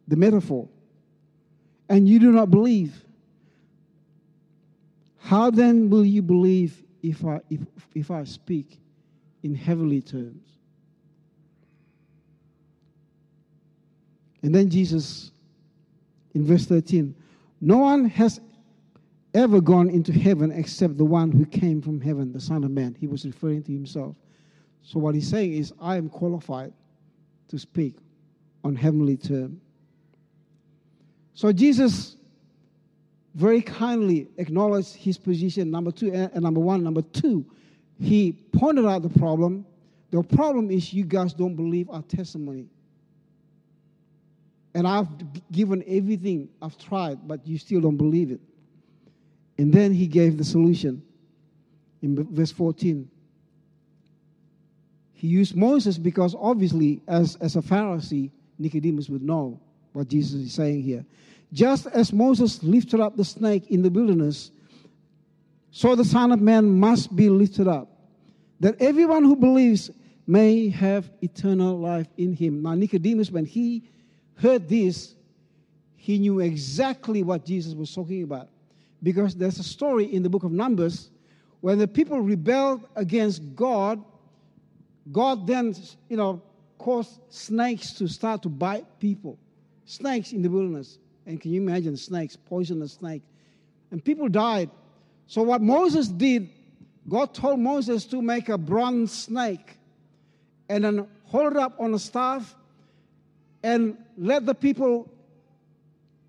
the 0.07 0.17
metaphor, 0.17 0.69
and 1.89 2.07
you 2.07 2.19
do 2.19 2.31
not 2.31 2.51
believe. 2.51 3.03
How 5.19 5.51
then 5.51 5.89
will 5.91 6.05
you 6.05 6.23
believe 6.23 6.83
if 7.03 7.25
I, 7.25 7.41
if, 7.49 7.61
if 7.95 8.11
I 8.11 8.25
speak 8.25 8.79
in 9.43 9.55
heavenly 9.55 10.03
terms? 10.03 10.47
And 14.43 14.55
then 14.55 14.71
Jesus 14.71 15.33
in 16.39 16.47
verse 16.47 16.67
13 16.67 17.15
No 17.61 17.79
one 17.79 18.05
has 18.07 18.41
ever 19.35 19.61
gone 19.61 19.91
into 19.91 20.13
heaven 20.13 20.53
except 20.53 20.97
the 20.97 21.05
one 21.05 21.31
who 21.31 21.45
came 21.45 21.83
from 21.83 22.01
heaven, 22.01 22.33
the 22.33 22.41
Son 22.41 22.65
of 22.65 22.71
Man. 22.71 22.97
He 22.99 23.07
was 23.07 23.27
referring 23.27 23.63
to 23.65 23.73
himself. 23.73 24.17
So 24.83 24.99
what 24.99 25.15
he's 25.15 25.29
saying 25.29 25.53
is, 25.53 25.73
I 25.81 25.97
am 25.97 26.09
qualified 26.09 26.73
to 27.49 27.59
speak 27.59 27.97
on 28.65 28.75
heavenly 28.75 29.17
term. 29.17 29.61
So 31.35 31.53
Jesus 31.53 32.17
very 33.35 33.61
kindly 33.61 34.29
acknowledged 34.39 34.95
his 34.95 35.19
position, 35.19 35.71
number 35.71 35.91
two, 35.91 36.13
and 36.13 36.43
number 36.43 36.61
one. 36.61 36.83
Number 36.83 37.03
two, 37.03 37.45
he 38.01 38.33
pointed 38.33 38.87
out 38.87 39.03
the 39.03 39.19
problem. 39.19 39.67
The 40.11 40.23
problem 40.23 40.71
is 40.71 40.93
you 40.93 41.05
guys 41.05 41.35
don't 41.35 41.55
believe 41.55 41.91
our 41.91 42.03
testimony. 42.03 42.67
And 44.75 44.87
I've 44.87 45.09
given 45.51 45.83
everything, 45.87 46.49
I've 46.61 46.77
tried, 46.79 47.27
but 47.27 47.47
you 47.47 47.59
still 47.59 47.81
don't 47.81 47.97
believe 47.97 48.31
it. 48.31 48.41
And 49.57 49.73
then 49.73 49.93
he 49.93 50.07
gave 50.07 50.39
the 50.39 50.45
solution 50.45 51.03
in 52.03 52.27
verse 52.33 52.53
14. 52.53 53.11
He 55.15 55.27
used 55.27 55.57
Moses 55.57 55.99
because 55.99 56.37
obviously, 56.39 57.03
as, 57.09 57.37
as 57.37 57.57
a 57.57 57.61
Pharisee, 57.61 58.31
Nicodemus 58.59 59.09
would 59.09 59.23
know 59.23 59.61
what 59.93 60.09
Jesus 60.09 60.41
is 60.41 60.53
saying 60.53 60.83
here. 60.83 61.05
Just 61.53 61.87
as 61.89 62.13
Moses 62.13 62.63
lifted 62.63 63.01
up 63.01 63.17
the 63.17 63.25
snake 63.25 63.69
in 63.69 63.83
the 63.83 63.91
wilderness, 63.91 64.53
so 65.71 65.97
the 65.97 66.05
Son 66.05 66.31
of 66.31 66.41
Man 66.41 66.79
must 66.79 67.15
be 67.17 67.29
lifted 67.29 67.67
up, 67.67 67.89
that 68.61 68.81
everyone 68.81 69.25
who 69.25 69.35
believes 69.35 69.91
may 70.27 70.69
have 70.69 71.11
eternal 71.23 71.79
life 71.79 72.09
in 72.17 72.33
him. 72.33 72.63
Now, 72.63 72.75
Nicodemus, 72.75 73.31
when 73.31 73.47
he 73.47 73.83
heard 74.41 74.69
this, 74.69 75.15
he 75.97 76.19
knew 76.19 76.41
exactly 76.41 77.23
what 77.23 77.45
Jesus 77.45 77.75
was 77.75 77.95
talking 77.95 78.23
about. 78.23 78.49
Because 79.03 79.35
there's 79.35 79.59
a 79.59 79.65
story 79.65 80.05
in 80.05 80.23
the 80.23 80.31
book 80.31 80.45
of 80.45 80.53
Numbers 80.53 81.11
when 81.61 81.79
the 81.79 81.89
people 81.89 82.21
rebelled 82.21 82.87
against 82.97 83.55
God, 83.55 84.03
God 85.11 85.47
then, 85.47 85.75
you 86.09 86.17
know, 86.17 86.43
caused 86.79 87.21
snakes 87.29 87.93
to 87.95 88.07
start 88.07 88.43
to 88.43 88.49
bite 88.49 88.87
people. 89.01 89.39
Snakes 89.85 90.33
in 90.33 90.43
the 90.43 90.49
wilderness. 90.49 90.99
And 91.27 91.41
can 91.41 91.53
you 91.53 91.61
imagine 91.61 91.97
snakes, 91.97 92.37
poisonous 92.37 92.93
snake? 92.93 93.23
And 93.91 94.05
people 94.05 94.29
died. 94.29 94.71
So 95.27 95.43
what 95.43 95.61
Moses 95.61 96.09
did, 96.09 96.49
God 97.09 97.35
told 97.35 97.61
Moses 97.61 98.05
to 98.07 98.23
make 98.23 98.49
a 98.49 98.57
bronze 98.57 99.13
snake 99.13 99.79
and 100.69 100.85
then 100.85 101.07
hold 101.25 101.53
it 101.53 101.59
up 101.59 101.79
on 101.81 101.93
a 101.95 101.99
staff 101.99 102.55
and 103.63 103.97
let 104.17 104.47
the 104.47 104.55
people 104.55 105.11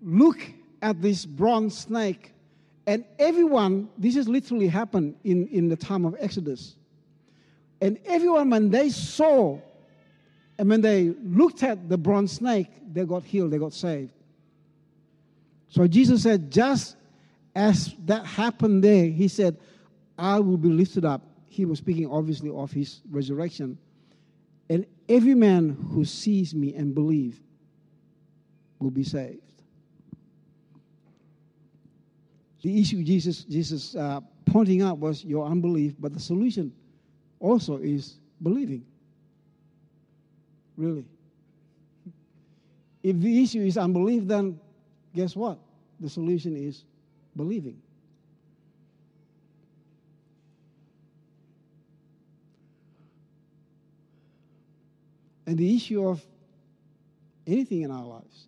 look 0.02 0.40
at 0.82 1.00
this 1.00 1.24
bronze 1.24 1.76
snake. 1.76 2.32
And 2.86 3.04
everyone, 3.18 3.88
this 3.98 4.16
has 4.16 4.28
literally 4.28 4.66
happened 4.66 5.14
in, 5.24 5.46
in 5.48 5.68
the 5.68 5.76
time 5.76 6.04
of 6.04 6.16
Exodus. 6.18 6.76
And 7.80 7.98
everyone, 8.04 8.50
when 8.50 8.70
they 8.70 8.90
saw 8.90 9.58
and 10.58 10.68
when 10.68 10.80
they 10.80 11.14
looked 11.24 11.62
at 11.62 11.88
the 11.88 11.96
bronze 11.96 12.32
snake, 12.32 12.68
they 12.92 13.04
got 13.04 13.24
healed, 13.24 13.50
they 13.50 13.58
got 13.58 13.72
saved. 13.72 14.12
So 15.68 15.86
Jesus 15.86 16.22
said, 16.22 16.50
just 16.50 16.96
as 17.54 17.94
that 18.04 18.26
happened 18.26 18.84
there, 18.84 19.06
he 19.06 19.28
said, 19.28 19.56
I 20.18 20.38
will 20.40 20.58
be 20.58 20.68
lifted 20.68 21.04
up. 21.04 21.22
He 21.48 21.64
was 21.64 21.78
speaking 21.78 22.10
obviously 22.10 22.50
of 22.50 22.70
his 22.70 23.00
resurrection. 23.10 23.78
And 24.70 24.86
every 25.08 25.34
man 25.34 25.76
who 25.92 26.04
sees 26.04 26.54
me 26.54 26.74
and 26.76 26.94
believes 26.94 27.40
will 28.78 28.92
be 28.92 29.02
saved. 29.02 29.42
The 32.62 32.80
issue 32.80 33.02
Jesus, 33.02 33.42
Jesus 33.42 33.96
uh, 33.96 34.20
pointing 34.46 34.80
out 34.80 34.98
was 34.98 35.24
your 35.24 35.44
unbelief, 35.44 35.94
but 35.98 36.14
the 36.14 36.20
solution 36.20 36.72
also 37.40 37.78
is 37.78 38.20
believing. 38.42 38.84
Really. 40.76 41.04
If 43.02 43.18
the 43.18 43.42
issue 43.42 43.62
is 43.62 43.76
unbelief, 43.76 44.22
then 44.26 44.60
guess 45.16 45.34
what? 45.34 45.58
The 45.98 46.08
solution 46.08 46.56
is 46.56 46.84
believing. 47.34 47.82
And 55.50 55.58
the 55.58 55.74
issue 55.74 56.06
of 56.06 56.24
anything 57.44 57.82
in 57.82 57.90
our 57.90 58.04
lives. 58.04 58.46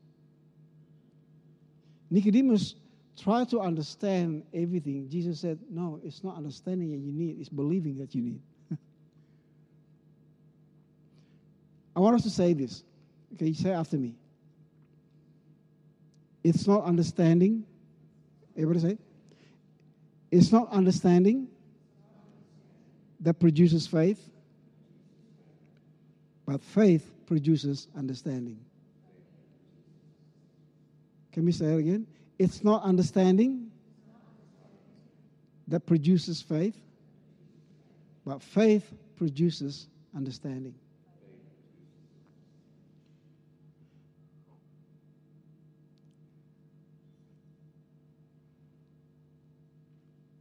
Nicodemus 2.10 2.76
tried 3.20 3.50
to 3.50 3.60
understand 3.60 4.44
everything. 4.54 5.08
Jesus 5.08 5.40
said, 5.40 5.58
No, 5.68 5.98
it's 6.04 6.22
not 6.22 6.36
understanding 6.36 6.92
that 6.92 6.98
you 6.98 7.10
need, 7.10 7.40
it's 7.40 7.48
believing 7.48 7.98
that 7.98 8.14
you 8.14 8.22
need. 8.22 8.40
I 11.96 11.98
want 11.98 12.14
us 12.14 12.22
to 12.22 12.30
say 12.30 12.52
this. 12.52 12.84
Okay, 13.34 13.46
you 13.46 13.54
say 13.54 13.72
after 13.72 13.96
me. 13.96 14.14
It's 16.44 16.68
not 16.68 16.84
understanding. 16.84 17.64
Everybody 18.56 18.78
say. 18.78 18.98
It's 20.30 20.52
not 20.52 20.70
understanding 20.70 21.48
that 23.18 23.40
produces 23.40 23.88
faith, 23.88 24.20
but 26.46 26.62
faith 26.62 27.10
produces 27.26 27.88
understanding. 27.96 28.58
Can 31.32 31.44
we 31.44 31.52
say 31.52 31.66
it 31.66 31.78
again? 31.78 32.06
It's 32.38 32.62
not 32.62 32.82
understanding 32.82 33.70
that 35.68 35.86
produces 35.86 36.42
faith, 36.42 36.76
but 38.26 38.42
faith 38.42 38.92
produces 39.16 39.86
understanding. 40.14 40.74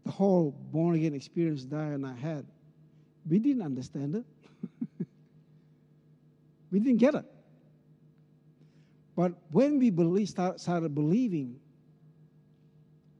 The 0.04 0.12
whole 0.12 0.52
born 0.72 0.96
again 0.96 1.14
experience 1.14 1.64
Diane 1.64 1.94
and 1.94 2.06
I 2.06 2.16
had, 2.16 2.46
we 3.30 3.40
didn't 3.40 3.62
understand 3.62 4.16
it. 4.16 4.26
We 6.72 6.80
didn't 6.80 7.00
get 7.00 7.16
it. 7.16 7.26
But 9.16 9.34
when 9.52 9.78
we 9.78 9.90
believe, 9.90 10.30
start, 10.30 10.60
started 10.60 10.96
believing, 10.96 11.60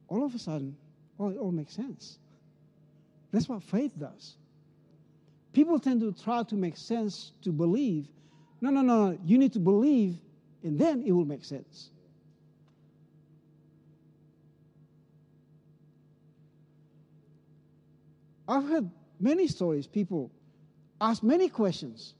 all 0.08 0.24
of 0.24 0.34
a 0.34 0.38
sudden, 0.38 0.76
oh, 1.18 1.28
it 1.28 1.36
all 1.36 1.52
makes 1.52 1.74
sense. 1.74 2.18
That's 3.30 3.48
what 3.48 3.62
faith 3.62 3.92
does. 3.98 4.36
People 5.52 5.78
tend 5.78 6.00
to 6.00 6.12
try 6.12 6.42
to 6.44 6.54
make 6.54 6.76
sense 6.76 7.32
to 7.42 7.52
believe. 7.52 8.08
No, 8.60 8.70
no, 8.70 8.80
no. 8.80 9.18
You 9.24 9.38
need 9.38 9.52
to 9.52 9.58
believe, 9.58 10.16
and 10.62 10.78
then 10.78 11.02
it 11.06 11.12
will 11.12 11.26
make 11.26 11.44
sense. 11.44 11.90
I've 18.48 18.66
heard 18.66 18.90
many 19.20 19.46
stories. 19.46 19.86
People 19.86 20.30
ask 21.00 21.22
many 21.22 21.48
questions. 21.48 22.14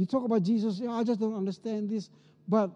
You 0.00 0.06
talk 0.06 0.24
about 0.24 0.42
Jesus, 0.42 0.80
I 0.88 1.04
just 1.04 1.20
don't 1.20 1.36
understand 1.36 1.90
this. 1.90 2.08
But, 2.48 2.70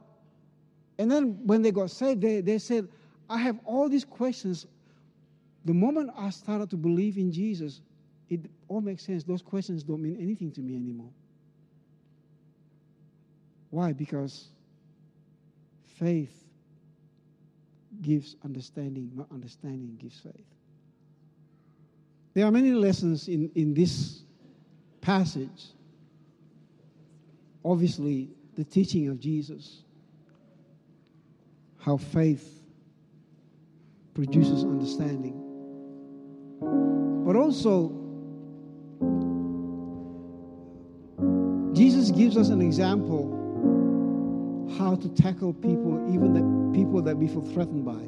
and 0.99 1.11
then 1.11 1.39
when 1.47 1.63
they 1.63 1.71
got 1.71 1.91
saved, 1.91 2.21
they, 2.21 2.43
they 2.43 2.59
said, 2.59 2.87
I 3.31 3.39
have 3.39 3.59
all 3.65 3.89
these 3.89 4.05
questions. 4.05 4.67
The 5.65 5.73
moment 5.73 6.11
I 6.19 6.29
started 6.29 6.69
to 6.69 6.77
believe 6.77 7.17
in 7.17 7.33
Jesus, 7.33 7.81
it 8.29 8.41
all 8.69 8.83
makes 8.83 9.07
sense. 9.07 9.25
Those 9.25 9.41
questions 9.41 9.83
don't 9.83 10.03
mean 10.03 10.19
anything 10.21 10.53
to 10.53 10.61
me 10.61 10.77
anymore. 10.77 11.09
Why? 13.71 13.95
Because 13.95 14.49
faith 15.97 16.45
gives 18.03 18.37
understanding, 18.45 19.11
not 19.15 19.29
understanding 19.33 19.97
gives 19.99 20.21
faith. 20.21 20.45
There 22.35 22.45
are 22.45 22.51
many 22.51 22.73
lessons 22.73 23.29
in, 23.29 23.51
in 23.55 23.73
this 23.73 24.25
passage 25.01 25.69
obviously 27.65 28.29
the 28.57 28.65
teaching 28.65 29.09
of 29.09 29.19
Jesus, 29.19 29.83
how 31.79 31.97
faith 31.97 32.63
produces 34.15 34.63
understanding. 34.65 35.41
But 37.27 37.37
also, 37.37 38.01
Jesus 41.75 42.11
gives 42.11 42.37
us 42.37 42.51
an 42.51 42.61
example 42.61 43.33
how 44.79 44.95
to 44.97 45.09
tackle 45.09 45.53
people, 45.53 46.07
even 46.13 46.33
the 46.33 46.79
people 46.79 47.03
that 47.03 47.17
we 47.17 47.29
feel 47.29 47.43
threatened 47.43 47.85
by. 47.85 48.01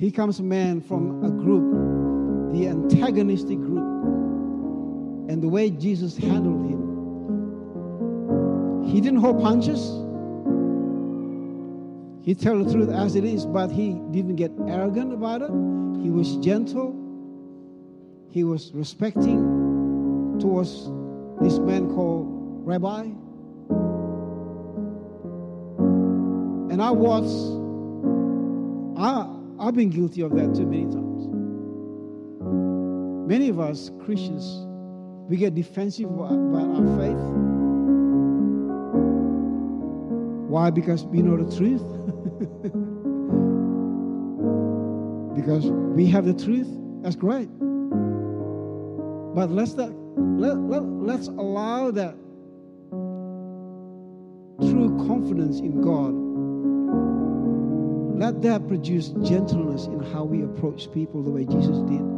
Here 0.00 0.10
comes 0.10 0.38
a 0.40 0.42
man 0.42 0.80
from 0.80 1.24
a 1.24 1.30
group, 1.30 2.52
the 2.52 2.68
antagonistic 2.68 3.58
group 3.58 4.23
and 5.34 5.42
the 5.42 5.48
way 5.48 5.68
Jesus 5.68 6.16
handled 6.16 6.64
him. 6.70 6.78
He 8.88 9.00
didn't 9.00 9.18
hold 9.18 9.42
punches. 9.42 9.80
He 12.24 12.36
told 12.36 12.64
the 12.64 12.72
truth 12.72 12.88
as 12.88 13.16
it 13.16 13.24
is, 13.24 13.44
but 13.44 13.68
he 13.68 13.94
didn't 14.12 14.36
get 14.36 14.52
arrogant 14.68 15.12
about 15.12 15.42
it. 15.42 15.50
He 16.00 16.10
was 16.10 16.36
gentle. 16.36 16.94
He 18.30 18.44
was 18.44 18.70
respecting 18.74 20.38
towards 20.40 20.88
this 21.40 21.58
man 21.58 21.92
called 21.92 22.28
Rabbi. 22.64 23.00
And 26.72 26.80
I 26.80 26.92
was, 26.92 27.56
I, 28.96 29.26
I've 29.58 29.74
been 29.74 29.90
guilty 29.90 30.20
of 30.20 30.30
that 30.36 30.54
too 30.54 30.64
many 30.64 30.84
times. 30.84 31.26
Many 33.26 33.48
of 33.48 33.58
us 33.58 33.90
Christians 34.04 34.63
we 35.28 35.36
get 35.36 35.54
defensive 35.54 36.10
about 36.10 36.32
our 36.32 36.98
faith. 36.98 37.16
Why? 40.50 40.70
Because 40.70 41.04
we 41.04 41.22
know 41.22 41.36
the 41.42 41.56
truth. 41.56 41.82
because 45.34 45.66
we 45.66 46.06
have 46.06 46.26
the 46.26 46.34
truth. 46.34 46.68
That's 47.02 47.16
great. 47.16 47.48
But 49.34 49.50
let's 49.50 49.74
not, 49.74 49.90
let, 50.16 50.56
let, 50.58 50.84
let's 50.84 51.28
allow 51.28 51.90
that 51.90 52.14
true 54.60 54.96
confidence 55.08 55.58
in 55.58 55.80
God. 55.80 56.14
Let 58.20 58.42
that 58.42 58.68
produce 58.68 59.08
gentleness 59.24 59.86
in 59.86 60.00
how 60.12 60.24
we 60.24 60.44
approach 60.44 60.92
people 60.92 61.22
the 61.22 61.30
way 61.30 61.44
Jesus 61.44 61.78
did. 61.90 62.13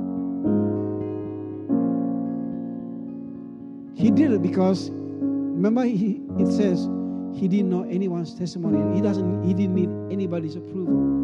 He 3.96 4.10
did 4.10 4.30
it 4.30 4.42
because, 4.42 4.90
remember, 4.90 5.84
he, 5.84 6.20
it 6.38 6.52
says 6.52 6.86
he 7.34 7.48
didn't 7.48 7.70
know 7.70 7.84
anyone's 7.84 8.34
testimony. 8.34 8.94
He 8.94 9.00
doesn't. 9.00 9.42
He 9.42 9.54
didn't 9.54 9.74
need 9.74 9.88
anybody's 10.12 10.54
approval. 10.54 11.14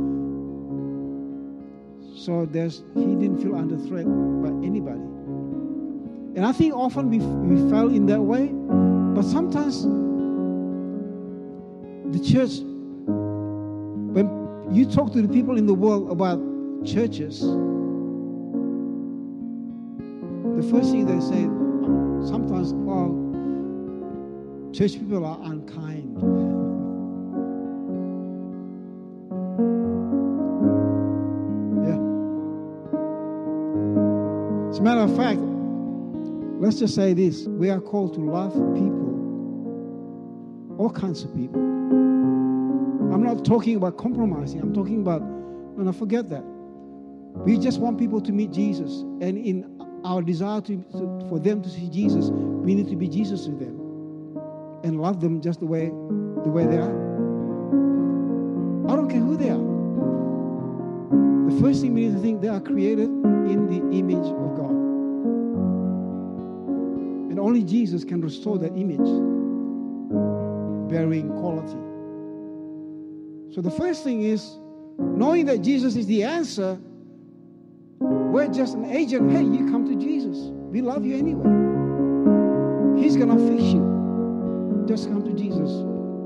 So 2.17 2.47
there's 2.47 2.83
he 2.95 3.15
didn't 3.17 3.43
feel 3.43 3.57
under 3.57 3.77
threat 3.77 4.07
by 4.07 4.49
anybody. 4.67 5.01
And 6.35 6.47
I 6.47 6.53
think 6.53 6.75
often 6.75 7.11
we, 7.11 7.19
we 7.19 7.71
fell 7.71 7.89
in 7.89 8.07
that 8.07 8.23
way, 8.23 8.47
but 8.47 9.23
sometimes 9.23 9.83
the 12.17 12.25
church, 12.25 12.61
when 14.15 14.29
you 14.73 14.87
talk 14.87 15.13
to 15.13 15.21
the 15.21 15.29
people 15.29 15.59
in 15.59 15.67
the 15.67 15.75
world 15.75 16.11
about 16.11 16.39
churches, 16.87 17.41
the 20.57 20.63
first 20.71 20.91
thing 20.91 21.05
they 21.05 21.21
say, 21.21 21.49
well, 22.73 23.13
church 24.73 24.93
people 24.95 25.25
are 25.25 25.39
unkind. 25.43 26.19
Yeah. 31.83 31.99
As 34.71 34.79
a 34.79 34.83
matter 34.83 35.01
of 35.01 35.17
fact, 35.17 35.41
let's 36.61 36.79
just 36.79 36.95
say 36.95 37.13
this 37.13 37.47
we 37.47 37.71
are 37.71 37.81
called 37.81 38.15
to 38.15 38.21
love 38.21 38.53
people, 38.75 39.11
all 40.79 40.91
kinds 40.91 41.25
of 41.25 41.35
people. 41.35 41.61
I'm 41.61 43.23
not 43.23 43.45
talking 43.45 43.77
about 43.77 43.99
compromising, 43.99 44.61
I'm 44.61 44.73
talking 44.73 45.01
about, 45.01 45.23
no, 45.23 45.89
I 45.89 45.93
forget 45.93 46.31
that. 46.31 46.45
We 47.35 47.59
just 47.59 47.81
want 47.81 47.99
people 47.99 48.21
to 48.21 48.33
meet 48.33 48.53
Jesus. 48.53 49.01
And 49.21 49.39
in 49.39 49.72
our 50.05 50.23
desire 50.23 50.61
to, 50.63 50.77
to, 50.93 51.27
for 51.29 51.39
them 51.39 51.63
to 51.63 51.69
see 51.69 51.89
Jesus, 51.89 52.31
we 52.31 52.75
need 52.75 52.89
to 52.89 52.97
be 52.97 53.09
Jesus 53.09 53.45
to 53.45 53.51
them 53.51 53.79
and 54.85 55.01
love 55.01 55.21
them 55.21 55.41
just 55.41 55.61
the 55.61 55.67
way 55.67 55.87
the 55.87 56.51
way 56.51 56.67
they 56.67 56.77
are. 56.77 57.13
I 58.91 58.97
don't 58.97 59.09
care 59.09 59.21
who 59.21 59.37
they 59.37 59.51
are. 59.51 59.73
The 61.51 61.61
first 61.61 61.81
thing 61.81 61.95
we 61.95 62.07
need 62.07 62.15
to 62.15 62.21
think 62.21 62.41
they 62.41 62.49
are 62.49 62.61
created 62.61 63.09
in 63.09 63.67
the 63.67 63.97
image 63.97 64.27
of 64.27 64.57
God. 64.57 64.71
And 67.31 67.39
only 67.39 67.63
Jesus 67.63 68.05
can 68.05 68.21
restore 68.21 68.59
that 68.59 68.77
image, 68.77 68.99
bearing 70.91 71.29
quality. 71.39 71.79
So 73.55 73.61
the 73.61 73.71
first 73.71 74.03
thing 74.03 74.23
is 74.23 74.59
knowing 74.99 75.47
that 75.47 75.63
Jesus 75.63 75.95
is 75.95 76.07
the 76.07 76.25
answer. 76.25 76.79
We're 78.33 78.49
just 78.49 78.77
an 78.77 78.87
agent. 78.87 79.31
Hey, 79.31 79.43
you 79.43 79.71
come 79.71 79.87
to 79.87 79.95
Jesus. 79.95 80.39
We 80.71 80.81
love 80.81 81.05
you 81.05 81.19
anyway. 81.19 81.45
He's 82.99 83.15
going 83.15 83.29
to 83.29 83.37
fix 83.37 83.63
you. 83.63 84.87
Just 84.89 85.09
come 85.09 85.23
to 85.23 85.35
Jesus. 85.35 85.71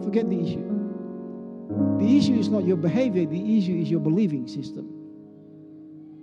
Forget 0.04 0.30
the 0.30 0.40
issue. 0.40 0.62
The 1.98 2.16
issue 2.16 2.34
is 2.34 2.48
not 2.48 2.64
your 2.64 2.76
behavior, 2.76 3.26
the 3.26 3.58
issue 3.58 3.74
is 3.74 3.90
your 3.90 3.98
believing 3.98 4.46
system. 4.46 4.86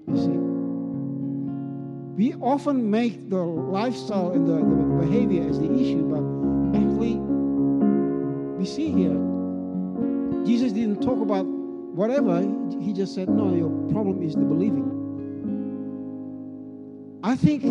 You 0.07 0.15
see? 0.15 0.39
We 2.15 2.33
often 2.41 2.89
make 2.89 3.29
the 3.29 3.43
lifestyle 3.43 4.31
and 4.31 4.47
the, 4.47 4.59
the 4.59 5.05
behavior 5.05 5.49
as 5.49 5.59
the 5.59 5.65
issue, 5.65 6.07
but 6.07 6.23
actually, 6.79 7.15
we 8.57 8.65
see 8.65 8.89
here, 8.89 9.19
Jesus 10.45 10.71
didn't 10.71 11.01
talk 11.01 11.19
about 11.19 11.45
whatever, 11.45 12.39
he 12.79 12.93
just 12.93 13.13
said, 13.13 13.27
No, 13.27 13.53
your 13.53 13.69
problem 13.91 14.23
is 14.23 14.33
the 14.35 14.45
believing. 14.45 15.02
I 17.25 17.37
think 17.37 17.63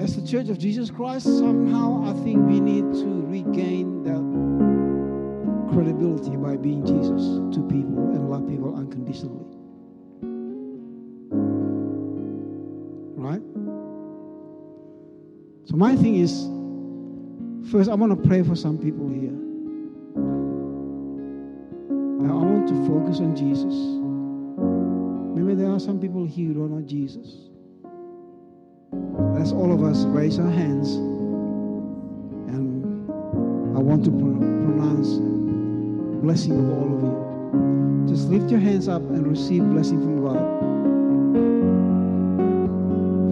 as 0.00 0.16
the 0.16 0.26
Church 0.26 0.48
of 0.48 0.58
Jesus 0.58 0.90
Christ, 0.90 1.26
somehow 1.26 2.04
I 2.04 2.12
think 2.24 2.44
we 2.46 2.58
need 2.58 2.92
to 2.92 3.26
regain 3.26 4.02
that 4.02 5.72
credibility 5.72 6.36
by 6.36 6.56
being 6.56 6.84
Jesus 6.84 7.22
to 7.54 7.62
people 7.68 8.10
and 8.10 8.28
love 8.28 8.48
people 8.48 8.74
unconditionally. 8.74 9.46
Right? 13.16 13.42
So, 15.66 15.76
my 15.76 15.94
thing 15.94 16.16
is 16.16 16.48
first, 17.70 17.88
I 17.88 17.94
want 17.94 18.10
to 18.10 18.28
pray 18.28 18.42
for 18.42 18.56
some 18.56 18.76
people 18.76 19.08
here. 19.08 19.34
I 22.28 22.34
want 22.34 22.66
to 22.68 22.74
focus 22.88 23.20
on 23.20 23.36
Jesus. 23.36 23.95
There 25.56 25.70
are 25.70 25.80
some 25.80 25.98
people 25.98 26.26
here 26.26 26.48
who 26.48 26.54
don't 26.54 26.70
know 26.70 26.82
Jesus. 26.86 27.48
Let's 28.92 29.52
all 29.52 29.72
of 29.72 29.82
us 29.82 30.04
raise 30.04 30.38
our 30.38 30.50
hands 30.50 30.96
and 32.46 32.84
I 33.74 33.80
want 33.80 34.04
to 34.04 34.10
pronounce 34.10 35.14
blessing 36.22 36.52
of 36.52 36.68
all 36.76 36.94
of 36.94 37.02
you. 37.02 38.06
Just 38.06 38.28
lift 38.28 38.50
your 38.50 38.60
hands 38.60 38.86
up 38.86 39.00
and 39.00 39.26
receive 39.26 39.64
blessing 39.70 39.98
from 40.02 40.22
God. 40.22 40.36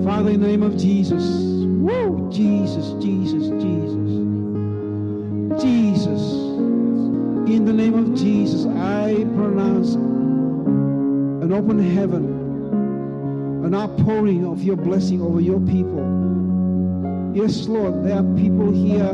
Father, 0.07 0.31
in 0.31 0.41
the 0.41 0.49
name 0.49 0.63
of 0.63 0.79
Jesus, 0.79 1.23
woo, 1.23 2.31
Jesus, 2.33 2.95
Jesus, 3.05 3.49
Jesus, 3.63 4.09
Jesus. 5.63 6.23
In 7.51 7.67
the 7.67 7.73
name 7.75 7.93
of 7.93 8.15
Jesus, 8.15 8.65
I 8.65 9.27
pronounce 9.35 9.97
an 11.45 11.53
open 11.53 11.79
heaven 11.95 12.25
an 13.67 13.75
outpouring 13.75 14.47
of 14.47 14.63
your 14.63 14.77
blessing 14.77 15.21
over 15.21 15.41
your 15.41 15.61
people. 15.61 17.33
Yes, 17.35 17.67
Lord, 17.67 18.05
there 18.05 18.17
are 18.19 18.37
people 18.37 18.71
here 18.73 19.11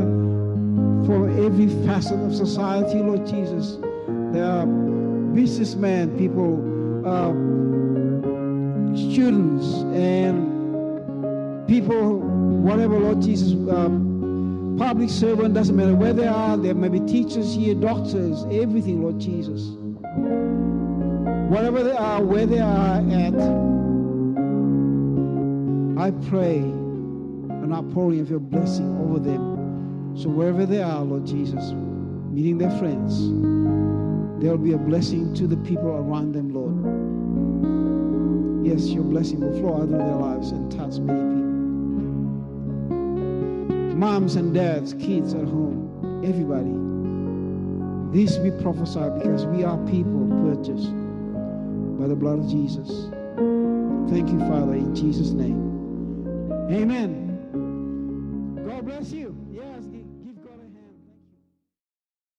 from 1.07 1.45
every 1.45 1.69
facet 1.87 2.19
of 2.21 2.35
society, 2.35 2.99
Lord 2.99 3.27
Jesus. 3.27 3.79
There 4.33 4.45
are 4.45 4.67
businessmen, 4.67 6.17
people, 6.19 6.59
uh, 7.07 7.31
students, 9.11 9.67
and 9.95 11.67
people, 11.67 12.19
whatever, 12.19 12.99
Lord 12.99 13.23
Jesus, 13.23 13.53
uh, 13.69 13.89
public 14.79 15.11
servant, 15.11 15.55
doesn't 15.55 15.75
matter 15.75 15.95
where 15.95 16.13
they 16.13 16.29
are. 16.29 16.57
There 16.57 16.75
may 16.75 16.89
be 16.89 17.01
teachers 17.01 17.55
here, 17.55 17.75
doctors, 17.75 18.45
everything, 18.51 19.03
Lord 19.03 19.19
Jesus. 19.19 19.80
Whatever 21.51 21.83
they 21.83 21.97
are, 21.97 22.23
where 22.23 22.47
they 22.47 22.61
are 22.61 22.99
at, 22.99 23.35
I 26.01 26.13
pray 26.29 26.59
an 26.59 27.73
outpouring 27.73 28.21
of 28.21 28.31
your 28.31 28.39
blessing 28.39 28.97
over 29.01 29.19
them. 29.19 30.15
So 30.17 30.29
wherever 30.29 30.65
they 30.65 30.81
are, 30.81 31.03
Lord 31.03 31.27
Jesus, 31.27 31.73
meeting 32.31 32.57
their 32.57 32.71
friends, 32.79 33.19
there 34.41 34.53
will 34.53 34.65
be 34.65 34.75
a 34.75 34.79
blessing 34.79 35.35
to 35.35 35.49
the 35.49 35.57
people 35.57 35.89
around 35.89 36.35
them, 36.35 36.55
Lord. 36.55 36.77
Yes, 38.65 38.87
your 38.87 39.03
blessing 39.03 39.41
will 39.41 39.59
flow 39.59 39.75
out 39.79 39.83
of 39.83 39.91
their 39.91 39.99
lives 39.99 40.53
and 40.53 40.71
touch 40.71 41.01
many 41.01 41.19
people. 41.19 41.51
Moms 43.97 44.37
and 44.37 44.55
dads, 44.55 44.95
kids 44.95 45.35
at 45.35 45.47
home, 45.47 46.23
everybody. 46.25 46.77
This 48.17 48.39
we 48.39 48.53
prophesy 48.63 49.11
because 49.19 49.47
we 49.47 49.65
are 49.65 49.79
people 49.89 50.29
purchased 50.45 50.93
by 52.01 52.07
the 52.07 52.17
blood 52.17 52.39
of 52.39 52.49
Jesus. 52.49 52.89
Thank 54.11 54.31
you, 54.31 54.39
Father, 54.49 54.73
in 54.73 54.95
Jesus' 54.95 55.33
name. 55.33 55.61
Amen. 56.71 57.37
God 58.67 58.87
bless 58.87 59.13
you. 59.13 59.20